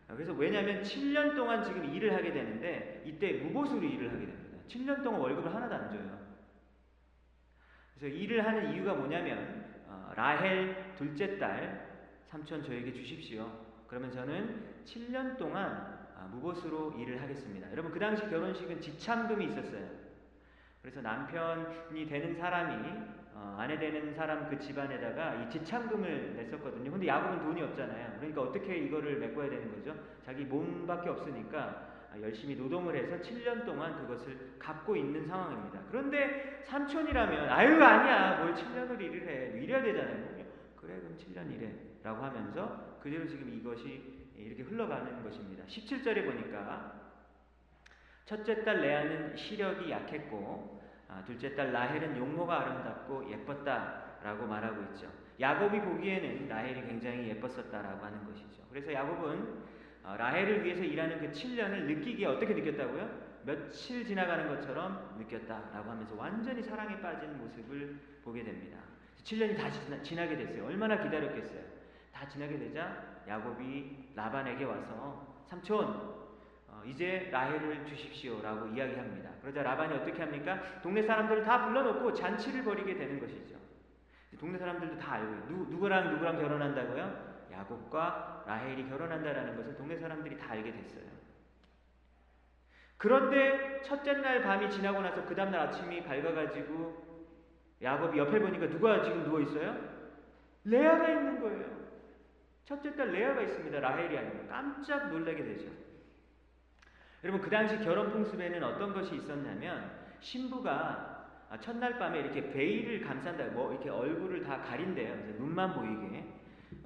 [0.07, 4.57] 그래서 왜냐하면 7년 동안 지금 일을 하게 되는데 이때 무보수로 일을 하게 됩니다.
[4.67, 6.19] 7년 동안 월급을 하나도 안 줘요.
[7.95, 11.87] 그래서 일을 하는 이유가 뭐냐면 어, 라헬 둘째 딸
[12.27, 13.51] 삼촌 저에게 주십시오.
[13.89, 17.71] 그러면 저는 7년 동안 아, 무보수로 일을 하겠습니다.
[17.71, 19.89] 여러분 그 당시 결혼식은 지참금이 있었어요.
[20.81, 22.89] 그래서 남편이 되는 사람이
[23.33, 26.91] 어, 아내 되는 사람 그 집안에다가 이 지참금을 냈었거든요.
[26.91, 28.17] 근데 야곱은 돈이 없잖아요.
[28.17, 29.95] 그러니까 어떻게 이거를 메꿔야 되는 거죠?
[30.23, 31.87] 자기 몸밖에 없으니까
[32.21, 35.79] 열심히 노동을 해서 7년 동안 그것을 갚고 있는 상황입니다.
[35.89, 40.39] 그런데 삼촌이라면 아유 아니야 뭘 7년을 일을 해 일해야 되잖아요.
[40.75, 41.73] 그래 그럼 7년 일해
[42.03, 45.63] 라고 하면서 그대로 지금 이것이 이렇게 흘러가는 것입니다.
[45.65, 46.99] 17절에 보니까
[48.25, 55.11] 첫째 딸 레아는 시력이 약했고 아, 둘째 딸 라헬은 용모가 아름답고 예뻤다라고 말하고 있죠.
[55.39, 58.63] 야곱이 보기에는 라헬이 굉장히 예뻤었다라고 하는 것이죠.
[58.69, 59.69] 그래서 야곱은
[60.03, 63.29] 어, 라헬을 위해서 일하는 그 7년을 느끼기에 어떻게 느꼈다고요?
[63.45, 68.77] 며칠 지나가는 것처럼 느꼈다라고 하면서 완전히 사랑에 빠진 모습을 보게 됩니다.
[69.23, 69.69] 7년이 다
[70.03, 70.65] 지나, 게 됐어요.
[70.65, 71.78] 얼마나 기다렸겠어요.
[72.19, 75.85] 다 지나게 되자 야곱이 라반에게 와서 삼촌
[76.67, 79.29] 어, 이제 라헬을 주십시오라고 이야기합니다.
[79.41, 80.81] 그러자 라반이 어떻게 합니까?
[80.81, 83.55] 동네 사람들을 다 불러놓고 잔치를 벌이게 되는 것이죠.
[84.37, 87.47] 동네 사람들도 다 알고 누, 누구랑 누구랑 결혼한다고요?
[87.53, 91.05] 야곱과 라헬이 결혼한다라는 것을 동네 사람들이 다 알게 됐어요.
[92.97, 97.31] 그런데 첫째 날 밤이 지나고 나서 그 다음날 아침이 밝아가지고
[97.81, 99.73] 야곱이 옆에 보니까 누가 지금 누워 있어요?
[100.65, 101.78] 레아가 있는 거예요.
[102.65, 103.79] 첫째 딸 레아가 있습니다.
[103.79, 105.71] 라헬이 아니고 깜짝 놀라게 되죠.
[107.23, 111.09] 여러분 그 당시 결혼 풍습에는 어떤 것이 있었냐면 신부가
[111.61, 115.37] 첫날 밤에 이렇게 베일을 감싼다, 뭐 이렇게 얼굴을 다 가린대요.
[115.39, 116.25] 눈만 보이게.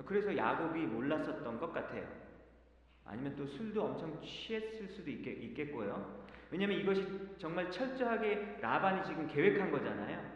[0.05, 2.07] 그래서 야곱이 몰랐었던 것 같아요.
[3.05, 7.05] 아니면 또 술도 엄청 취했을 수도 있겠, 고요 왜냐하면 이것이
[7.37, 10.31] 정말 철저하게 라반이 지금 계획한 거잖아요.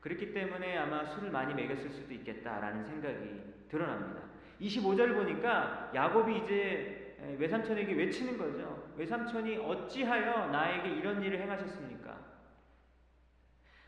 [0.00, 4.27] 그렇기 때문에 아마 술을 많이 먹였을 수도 있겠다라는 생각이 드러납니다.
[4.60, 8.92] 25절 보니까 야곱이 이제 외삼촌에게 외치는 거죠.
[8.96, 12.16] 외삼촌이 어찌하여 나에게 이런 일을 행하셨습니까?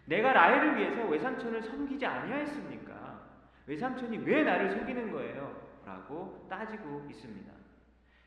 [0.06, 3.20] 내가 라헬을 위해서 외삼촌을 섬기지 아니하였습니까?
[3.66, 5.70] 외삼촌이 왜 나를 속이는 거예요?
[5.86, 7.52] 라고 따지고 있습니다.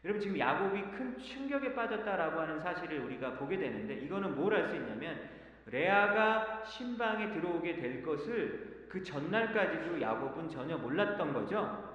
[0.05, 4.75] 여러분 지금 야곱이 큰 충격에 빠졌다라고 하는 사실을 우리가 보게 되는데 이거는 뭘 알 수
[4.75, 5.17] 있냐면
[5.65, 11.92] 레아가 신방에 들어오게 될 것을 그 전날까지도 야곱은 전혀 몰랐던 거죠.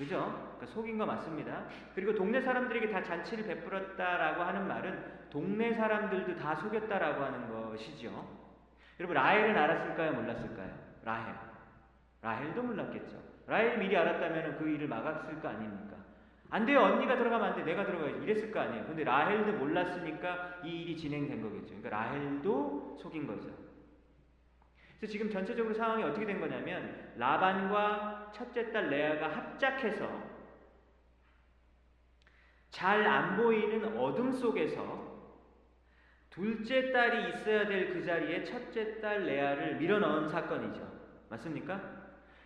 [0.00, 0.32] 그죠?
[0.56, 1.66] 그러니까 속인 거 맞습니다.
[1.94, 8.08] 그리고 동네 사람들에게 다 잔치를 베풀었다라고 하는 말은 동네 사람들도 다 속였다라고 하는 것이죠.
[8.98, 10.12] 여러분 라헬은 알았을까요?
[10.14, 10.70] 몰랐을까요?
[11.04, 11.34] 라헬.
[12.22, 13.18] 라헬도 몰랐겠죠.
[13.46, 15.96] 라헬이 미리 알았다면 그 일을 막았을 거 아닙니까?
[16.48, 16.80] 안 돼요.
[16.80, 17.62] 언니가 들어가면 안 돼.
[17.62, 18.22] 내가 들어가야지.
[18.22, 18.86] 이랬을 거 아니에요.
[18.86, 21.76] 근데 라헬도 몰랐으니까 이 일이 진행된 거겠죠.
[21.76, 23.50] 그러니까 라헬도 속인 거죠.
[25.00, 30.30] 그래서 지금 전체적으로 상황이 어떻게 된 거냐면 라반과 첫째 딸 레아가 합작해서
[32.70, 35.10] 잘 안 보이는 어둠 속에서
[36.30, 40.80] 둘째 딸이 있어야 될 그 자리에 첫째 딸 레아를 밀어넣은 사건이죠.
[41.28, 41.80] 맞습니까?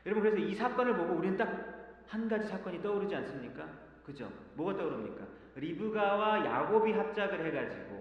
[0.06, 1.74] 여러분 그래서 이 사건을 보고 우리는 딱
[2.08, 3.66] 한 가지 사건이 떠오르지 않습니까?
[4.04, 4.30] 그죠?
[4.54, 5.24] 뭐가 떠오릅니까?
[5.56, 7.93] 리브가와 야곱이 합작을 해가지고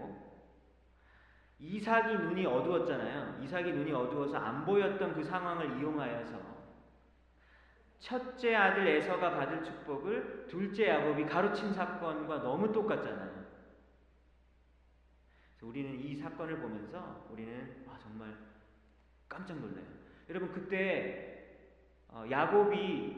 [1.64, 3.42] 이삭이 눈이 어두웠잖아요.
[3.42, 6.38] 이삭이 눈이 어두워서 안 보였던 그 상황을 이용하여서
[8.00, 13.44] 첫째 아들 에서가 받을 축복을 둘째 야곱이 가로친 사건과 너무 똑같잖아요.
[15.62, 18.38] 우리는 이 사건을 보면서 우리는 아, 정말
[19.30, 19.86] 깜짝 놀라요.
[20.30, 21.48] 여러분 그때
[22.10, 23.16] 어, 야곱이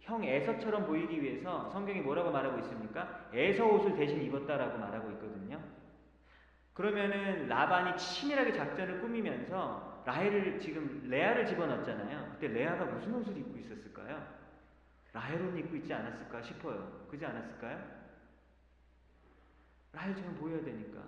[0.00, 3.30] 형 에서처럼 보이기 위해서 성경이 뭐라고 말하고 있습니까?
[3.32, 5.39] 에서 옷을 대신 입었다라고 말하고 있거든요.
[6.80, 12.30] 그러면은 라반이 치밀하게 작전을 꾸미면서 라헬을 지금 레아를 집어넣었잖아요.
[12.32, 14.26] 그때 레아가 무슨 옷을 입고 있었을까요?
[15.12, 17.06] 라헬 옷 입고 있지 않았을까 싶어요.
[17.10, 17.78] 그지 않았을까요?
[19.92, 21.02] 라헬처럼 보여야 되니까.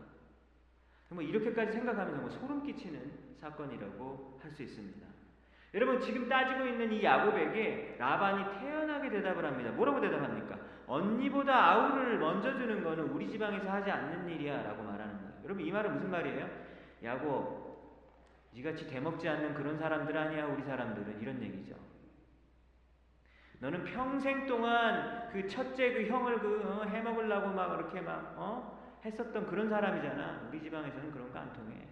[1.08, 5.06] 정말 이렇게까지 생각하면 정말 소름 끼치는 사건이라고 할 수 있습니다.
[5.72, 9.70] 여러분 지금 따지고 있는 이 야곱에게 라반이 태연하게 대답을 합니다.
[9.70, 10.58] 뭐라고 대답합니까?
[10.86, 14.91] 언니보다 아우를 먼저 주는 거는 우리 지방에서 하지 않는 일이야 라고 말하는 거예요.
[15.44, 16.48] 여러분 이 말은 무슨 말이에요?
[17.02, 17.62] 야곱
[18.54, 21.74] 니같이 대먹지 않는 그런 사람들 아니야 우리 사람들은 이런 얘기죠.
[23.60, 29.00] 너는 평생 동안 그 첫째 그 형을 그 어, 해먹으려고 막 그렇게 막 어?
[29.04, 30.48] 했었던 그런 사람이잖아.
[30.48, 31.86] 우리 지방에서는 그런 거 안 통해.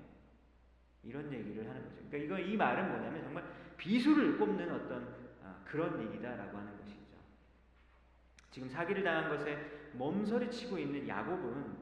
[1.02, 2.04] 이런 얘기를 하는 거죠.
[2.08, 3.44] 그러니까 이거 이 말은 뭐냐면 정말
[3.76, 7.16] 비수를 꼽는 어떤 아, 그런 얘기다라고 하는 것이죠.
[8.50, 9.56] 지금 사기를 당한 것에
[9.94, 11.79] 몸서리치고 있는 야곱은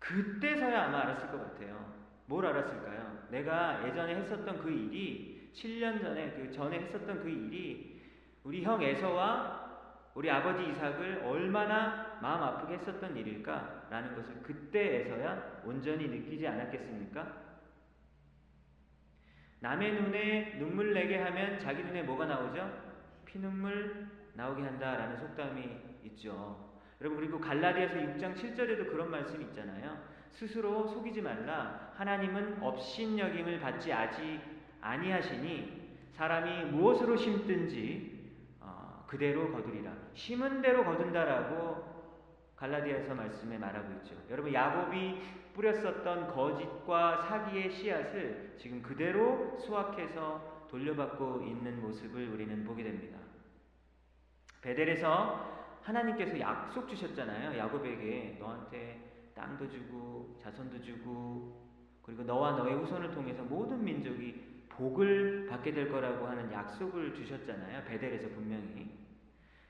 [0.00, 1.94] 그때서야 아마 알았을 것 같아요.
[2.26, 3.28] 뭘 알았을까요?
[3.30, 8.00] 내가 예전에 했었던 그 일이 7년 전에 그 전에 했었던 그 일이
[8.42, 9.60] 우리 형 에서와
[10.14, 17.50] 우리 아버지 이삭을 얼마나 마음 아프게 했었던 일일까라는 것을 그때에서야 온전히 느끼지 않았겠습니까?
[19.60, 22.90] 남의 눈에 눈물 내게 하면 자기 눈에 뭐가 나오죠?
[23.26, 25.68] 피눈물 나오게 한다라는 속담이
[26.04, 26.69] 있죠.
[27.00, 29.96] 여러분 그리고 갈라디아서 6장 7절에도 그런 말씀이 있잖아요.
[30.32, 31.92] 스스로 속이지 말라.
[31.96, 34.40] 하나님은 업신여김을 받지 아지
[34.80, 35.80] 아니하시니
[36.12, 39.92] 사람이 무엇으로 심든지 어, 그대로 거두리라.
[40.14, 41.90] 심은 대로 거둔다라고
[42.56, 44.14] 갈라디아서 말씀에 말하고 있죠.
[44.28, 45.22] 여러분 야곱이
[45.54, 53.18] 뿌렸었던 거짓과 사기의 씨앗을 지금 그대로 수확해서 돌려받고 있는 모습을 우리는 보게 됩니다.
[54.60, 57.58] 베델에서 하나님께서 약속 주셨잖아요.
[57.58, 61.68] 야곱에게 너한테 땅도 주고 자손도 주고
[62.02, 67.84] 그리고 너와 너의 후손을 통해서 모든 민족이 복을 받게 될 거라고 하는 약속을 주셨잖아요.
[67.84, 68.98] 베델에서 분명히.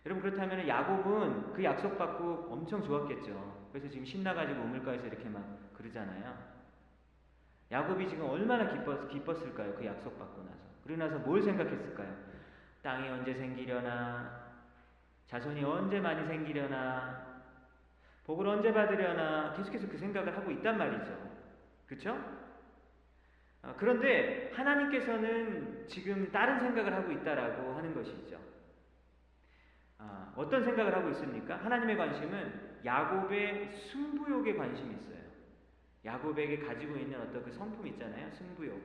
[0.07, 3.69] 여러분 그렇다면 야곱은 그 약속 받고 엄청 좋았겠죠.
[3.73, 6.61] 그래서 지금 신나가지고 우물가에서 이렇게 막 그러잖아요.
[7.71, 9.75] 야곱이 지금 얼마나 기뻤, 기뻤을까요?
[9.77, 10.59] 그 약속 받고 나서.
[10.83, 12.17] 그러고 나서 뭘 생각했을까요?
[12.83, 14.40] 땅이 언제 생기려나?
[15.31, 17.25] 자손이 언제 많이 생기려나?
[18.25, 19.55] 복을 언제 받으려나?
[19.57, 21.17] 계속해서 그 생각을 하고 있단 말이죠.
[21.87, 22.19] 그렇죠?
[23.63, 28.41] 어, 그런데 하나님께서는 지금 다른 생각을 하고 있다라고 하는 것이죠.
[29.99, 31.57] 아, 어떤 생각을 하고 있습니까?
[31.59, 35.21] 하나님의 관심은 야곱의 승부욕에 관심이 있어요.
[36.05, 38.33] 야곱에게 가지고 있는 어떤 그 성품 있잖아요.
[38.33, 38.81] 승부욕.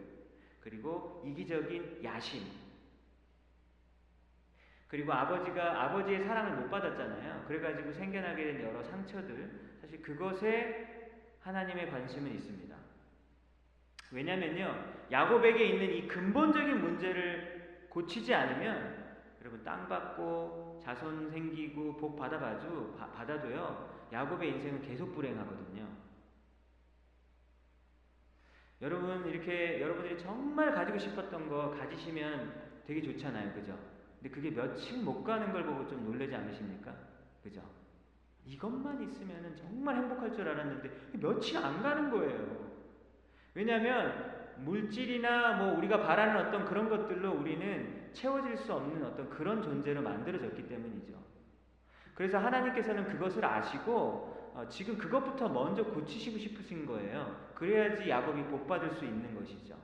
[0.60, 2.65] 그리고 이기적인 야심.
[4.88, 7.46] 그리고 아버지가 아버지의 사랑을 못 받았잖아요.
[7.48, 9.78] 그래가지고 생겨나게 된 여러 상처들.
[9.82, 11.12] 사실 그것에
[11.42, 12.76] 하나님의 관심은 있습니다.
[14.12, 14.94] 왜냐면요.
[15.12, 19.06] 야곱에게 있는 이 근본적인 문제를 고치지 않으면
[19.42, 25.88] 여러분 땅 받고 자손 생기고 복 받아봐도 받아도요 야곱의 인생은 계속 불행하거든요.
[28.82, 33.95] 여러분 이렇게 여러분들이 정말 가지고 싶었던 거 가지시면 되게 좋잖아요, 그죠?
[34.26, 36.92] 근데 그게 며칠 못 가는 걸 보고 좀 놀라지 않으십니까?
[37.44, 37.62] 그죠?
[38.46, 42.72] 이것만 있으면 정말 행복할 줄 알았는데 며칠 안 가는 거예요.
[43.54, 50.02] 왜냐하면 물질이나 뭐 우리가 바라는 어떤 그런 것들로 우리는 채워질 수 없는 어떤 그런 존재로
[50.02, 51.14] 만들어졌기 때문이죠.
[52.16, 57.52] 그래서 하나님께서는 그것을 아시고 어, 지금 그것부터 먼저 고치시고 싶으신 거예요.
[57.54, 59.76] 그래야지 야곱이 복 받을 수 있는 것이죠.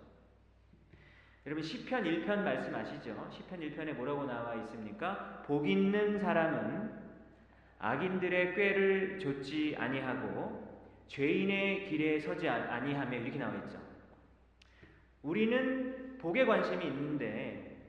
[1.48, 3.28] 여러분 시편 1편 말씀 아시죠?
[3.32, 5.42] 시편 1편에 뭐라고 나와 있습니까?
[5.48, 6.92] 복 있는 사람은
[7.80, 10.70] 악인들의 꾀를 좇지 아니하고
[11.08, 13.82] 죄인의 길에 서지 아니하며 이렇게 나와 있죠.
[15.24, 17.88] 우리는 복에 관심이 있는데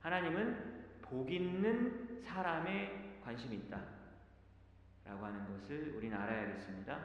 [0.00, 3.78] 하나님은 복 있는 사람에 관심이 있다.
[5.04, 6.98] 라고 하는 것을 우리는 알아야겠습니다.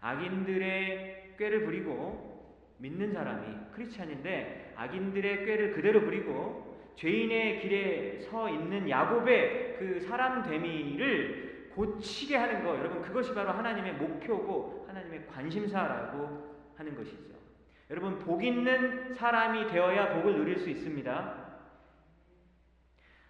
[0.00, 2.33] 악인들의 꾀를 부리고
[2.78, 11.70] 믿는 사람이 크리스찬인데 악인들의 꾀를 그대로 부리고 죄인의 길에 서 있는 야곱의 그 사람 되미를
[11.74, 17.34] 고치게 하는 거 여러분 그것이 바로 하나님의 목표고 하나님의 관심사라고 하는 것이죠.
[17.90, 21.44] 여러분, 복 있는 사람이 되어야 복을 누릴 수 있습니다.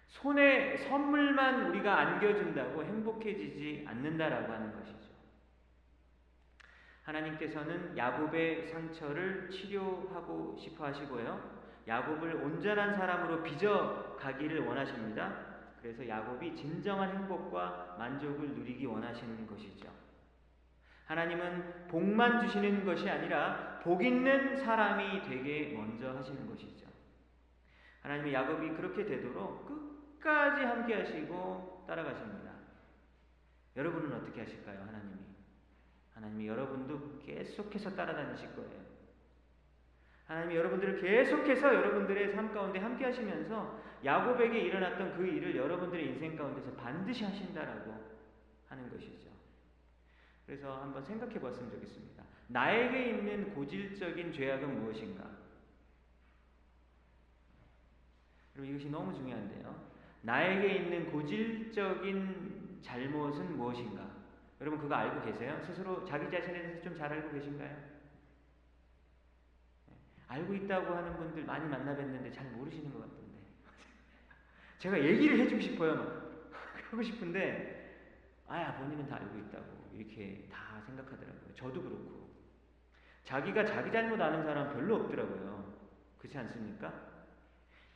[0.07, 5.04] 손에 선물만 우리가 안겨준다고 행복해지지 않는다라고 하는 것이죠.
[7.05, 11.55] 하나님께서는 야곱의 상처를 치료하고 싶어 하시고요.
[11.87, 15.55] 야곱을 온전한 사람으로 빚어 가기를 원하십니다.
[15.81, 19.87] 그래서 야곱이 진정한 행복과 만족을 누리기 원하시는 것이죠.
[21.05, 26.87] 하나님은 복만 주시는 것이 아니라 복 있는 사람이 되게 먼저 하시는 것이죠.
[28.01, 32.51] 하나님의 야곱이 그렇게 되도록 끝까지 함께 하시고 따라가십니다.
[33.75, 34.79] 여러분은 어떻게 하실까요?
[34.81, 35.24] 하나님이.
[36.15, 38.85] 하나님이 여러분도 계속해서 따라다니실 거예요.
[40.27, 46.71] 하나님이 여러분들을 계속해서 여러분들의 삶 가운데 함께 하시면서 야곱에게 일어났던 그 일을 여러분들의 인생 가운데서
[46.73, 47.93] 반드시 하신다라고
[48.67, 49.29] 하는 것이죠.
[50.45, 52.23] 그래서 한번 생각해 봤으면 좋겠습니다.
[52.47, 55.29] 나에게 있는 고질적인 죄악은 무엇인가?
[58.53, 59.93] 그리고 이것이 너무 중요한데요.
[60.21, 64.09] 나에게 있는 고질적인 잘못은 무엇인가?
[64.65, 65.61] 여러분 그거 알고 계세요?
[65.63, 67.69] 스스로 자기 자신에 대해서 좀 잘 알고 계신가요?
[69.85, 69.93] 네.
[70.27, 73.41] 알고 있다고 하는 분들 많이 만나 뵀는데 잘 모르시는 것 같은데.
[74.79, 76.49] 제가 얘기를 해주고 싶어요.
[76.89, 78.09] 하고 싶은데,
[78.47, 79.91] 아야, 본인은 다 알고 있다고.
[79.93, 81.53] 이렇게 다 생각하더라고요.
[81.53, 82.33] 저도 그렇고.
[83.23, 85.75] 자기가 자기 잘못 아는 사람 별로 없더라고요.
[86.17, 86.91] 그렇지 않습니까?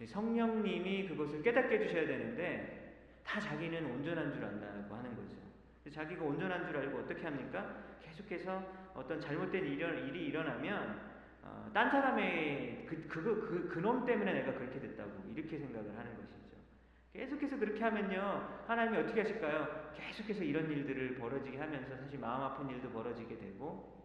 [0.06, 2.96] 성령님이 그것을 깨닫게 해주셔야 되는데
[3.26, 5.39] 다 자기는 온전한 줄 안다고 하는 거죠.
[5.92, 7.84] 자기가 온전한 줄 알고 어떻게 합니까?
[8.04, 11.10] 계속해서 어떤 잘못된 일이 일어나면
[11.44, 16.58] 어, 딴 사람의 그, 그거, 그, 그놈 때문에 내가 그렇게 됐다고 이렇게 생각을 하는 것이죠.
[17.14, 19.94] 계속해서 그렇게 하면요, 하나님이 어떻게 하실까요?
[19.96, 23.98] 계속해서 이런 일들을 벌어지게 하면서 사실 마음 아픈 일도 벌어지게 되고,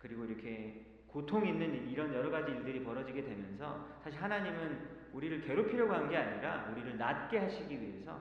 [0.00, 6.08] 그리고 이렇게 고통 있는 이런 여러 가지 일들이 벌어지게 되면서 사실 하나님은 우리를 괴롭히려고 한
[6.08, 8.12] 게 아니라 우리를 낫게 하시기 위해서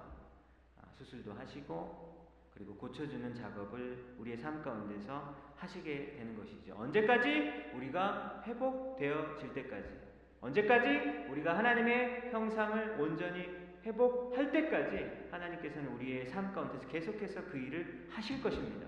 [0.77, 2.04] 아, 수술도 하시고
[2.55, 6.73] 그리고 고쳐주는 작업을 우리의 삶 가운데서 하시게 되는 것이죠.
[6.75, 7.71] 언제까지?
[7.73, 9.89] 우리가 회복되어질 때까지.
[10.39, 11.27] 언제까지?
[11.29, 18.87] 우리가 하나님의 형상을 온전히 회복할 때까지 하나님께서는 우리의 삶 가운데서 계속해서 그 일을 하실 것입니다.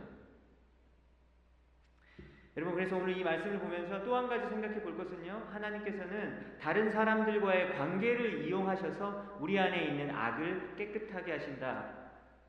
[2.56, 5.50] 여러분 그래서 오늘 이 말씀을 보면서 또 한 가지 생각해 볼 것은요.
[5.52, 11.97] 하나님께서는 다른 사람들과의 관계를 이용하셔서 우리 안에 있는 악을 깨끗하게 하신다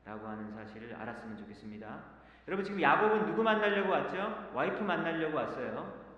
[0.09, 1.99] 라고 하는 사실을 알았으면 좋겠습니다.
[2.47, 4.49] 여러분 지금 야곱은 누구 만나려고 왔죠?
[4.55, 6.09] 와이프 만나려고 왔어요.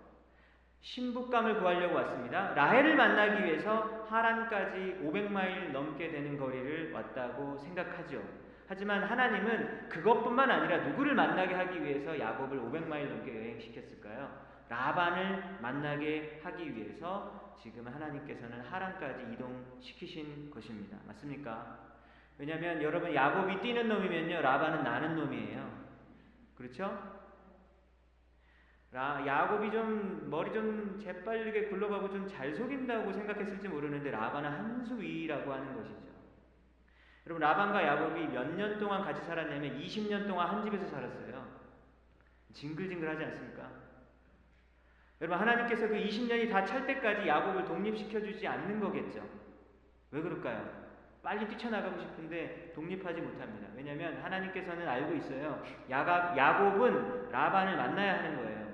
[0.79, 2.53] 신부감을 구하려고 왔습니다.
[2.53, 8.23] 라헬을 만나기 위해서 하란까지 500마일 넘게 되는 거리를 왔다고 생각하죠.
[8.65, 14.31] 하지만 하나님은 그것뿐만 아니라 누구를 만나게 하기 위해서 야곱을 500마일 넘게 여행시켰을까요?
[14.69, 20.97] 라반을 만나게 하기 위해서 지금 하나님께서는 하란까지 이동시키신 것입니다.
[21.05, 21.90] 맞습니까?
[22.41, 25.71] 왜냐하면 여러분 야곱이 뛰는 놈이면요 라반은 나는 놈이에요.
[26.55, 27.21] 그렇죠?
[28.91, 34.99] 라, 야곱이 좀 머리 좀 재빨리게 굴러가고 좀 잘 속인다고 생각했을지 모르는데 라반은 한 수
[34.99, 36.01] 위라고 하는 것이죠.
[37.27, 41.45] 여러분 라반과 야곱이 몇 년 동안 같이 살았냐면 20년 동안 한 집에서 살았어요.
[42.53, 43.69] 징글징글하지 않습니까?
[45.21, 49.23] 여러분 하나님께서 그 20년이 다 찰 때까지 야곱을 독립시켜 주지 않는 거겠죠.
[50.09, 50.80] 왜 그럴까요?
[51.24, 53.67] 빨리 뛰쳐나가고 싶은데 독립하지 못합니다.
[53.76, 55.63] 왜냐하면 하나님께서는 알고 있어요.
[55.89, 58.72] 야갑, 야곱은 라반을 만나야 하는 거예요.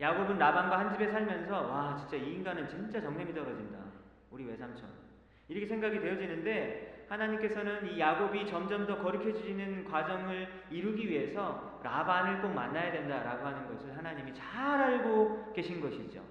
[0.00, 3.78] 야곱은 라반과 한 집에 살면서 와 진짜 이 인간은 진짜 정냄이 떨어진다.
[4.30, 4.88] 우리 외삼촌.
[5.48, 12.90] 이렇게 생각이 되어지는데 하나님께서는 이 야곱이 점점 더 거룩해지는 과정을 이루기 위해서 라반을 꼭 만나야
[12.90, 16.22] 된다라고 하는 것을 하나님이 잘 알고 계신 것이죠.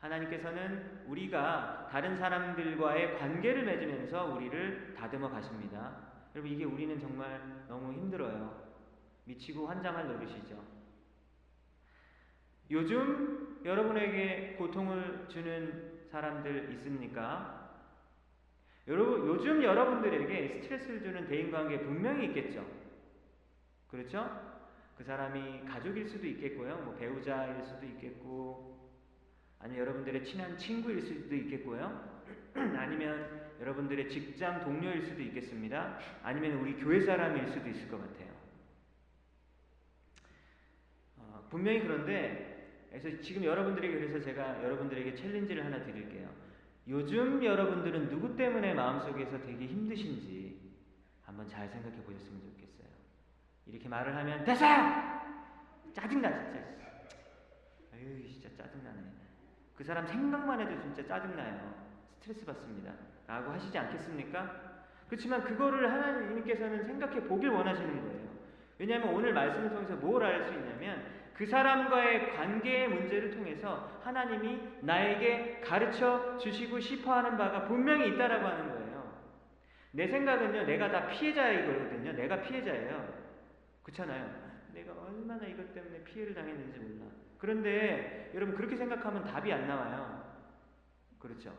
[0.00, 6.08] 하나님께서는 우리가 다른 사람들과의 관계를 맺으면서 우리를 다듬어 가십니다.
[6.34, 8.68] 여러분 이게 우리는 정말 너무 힘들어요.
[9.24, 10.62] 미치고 환장할 노릇이죠.
[12.70, 17.58] 요즘 여러분에게 고통을 주는 사람들 있습니까?
[18.86, 22.66] 여러분, 요즘 여러분들에게 스트레스를 주는 대인관계 분명히 있겠죠.
[23.88, 24.58] 그렇죠?
[24.96, 26.76] 그 사람이 가족일 수도 있겠고요.
[26.78, 28.67] 뭐 배우자일 수도 있겠고,
[29.60, 32.20] 아니면 여러분들의 친한 친구일 수도 있겠고요.
[32.54, 35.98] 아니면 여러분들의 직장 동료일 수도 있겠습니다.
[36.22, 38.32] 아니면 우리 교회 사람일 수도 있을 것 같아요.
[41.16, 46.32] 어, 분명히 그런데, 그래서 지금 여러분들에게 그래서 제가 여러분들에게 챌린지를 하나 드릴게요.
[46.86, 50.72] 요즘 여러분들은 누구 때문에 마음속에서 되게 힘드신지
[51.22, 52.88] 한번 잘 생각해 보셨으면 좋겠어요.
[53.66, 55.18] 이렇게 말을 하면 됐어요!
[55.92, 56.60] 짜증나 진짜.
[57.92, 59.17] 아유 진짜 짜증나네.
[59.78, 61.72] 그 사람 생각만 해도 진짜 짜증나요.
[62.18, 62.92] 스트레스 받습니다.
[63.28, 64.74] 라고 하시지 않겠습니까?
[65.06, 68.28] 그렇지만 그거를 하나님께서는 생각해 보길 원하시는 거예요.
[68.76, 71.00] 왜냐하면 오늘 말씀을 통해서 뭘 알 수 있냐면
[71.32, 78.68] 그 사람과의 관계의 문제를 통해서 하나님이 나에게 가르쳐 주시고 싶어 하는 바가 분명히 있다라고 하는
[78.70, 79.22] 거예요.
[79.92, 82.12] 내 생각은요, 내가 다 피해자이거든요.
[82.14, 83.14] 내가 피해자예요.
[83.84, 84.28] 그렇잖아요.
[84.74, 87.06] 내가 얼마나 이것 때문에 피해를 당했는지 몰라.
[87.38, 90.18] 그런데 여러분 그렇게 생각하면 답이 안 나와요.
[91.18, 91.52] 그렇죠.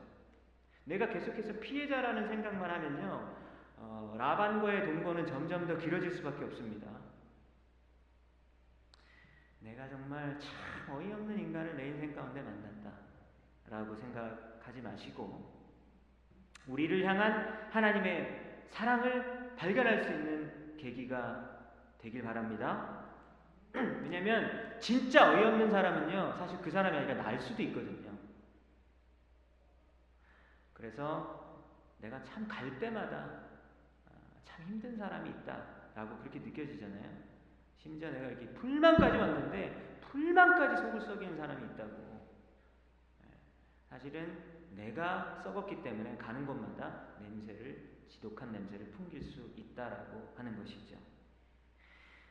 [0.85, 3.35] 내가 계속해서 피해자라는 생각만 하면요,
[3.77, 6.87] 어, 라반과의 동거는 점점 더 길어질 수밖에 없습니다.
[9.59, 12.91] 내가 정말 참 어이없는 인간을 내 인생 가운데 만났다.
[13.69, 15.59] 라고 생각하지 마시고,
[16.67, 21.59] 우리를 향한 하나님의 사랑을 발견할 수 있는 계기가
[21.99, 22.98] 되길 바랍니다.
[24.03, 28.09] 왜냐면, 진짜 어이없는 사람은요, 사실 그 사람이 아니라 날 수도 있거든요.
[30.73, 31.67] 그래서
[31.99, 33.17] 내가 참 갈 때마다
[34.07, 34.11] 아,
[34.45, 35.91] 참 힘든 사람이 있다.
[35.95, 37.03] 라고 그렇게 느껴지잖아요.
[37.77, 42.29] 심지어 내가 이렇게 불만까지 왔는데 불만까지 속을 썩이는 사람이 있다고.
[43.25, 43.27] 예.
[43.89, 44.41] 사실은
[44.75, 50.95] 내가 썩었기 때문에 가는 곳마다 냄새를 지독한 냄새를 풍길 수 있다라고 하는 것이죠.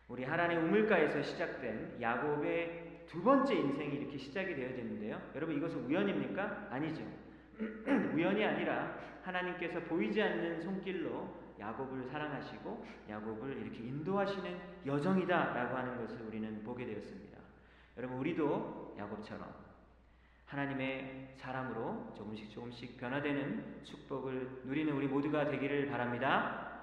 [0.09, 5.21] 우리 하란의 우물가에서 시작된 야곱의 두 번째 인생이 이렇게 시작이 되어지는데요.
[5.35, 6.69] 여러분 이것은 우연입니까?
[6.71, 7.03] 아니죠.
[8.15, 16.63] 우연이 아니라 하나님께서 보이지 않는 손길로 야곱을 사랑하시고 야곱을 이렇게 인도하시는 여정이다라고 하는 것을 우리는
[16.63, 17.39] 보게 되었습니다.
[17.99, 19.53] 여러분 우리도 야곱처럼
[20.47, 26.78] 하나님의 사람으로 조금씩 조금씩 변화되는 축복을 누리는 우리 모두가 되기를 바랍니다.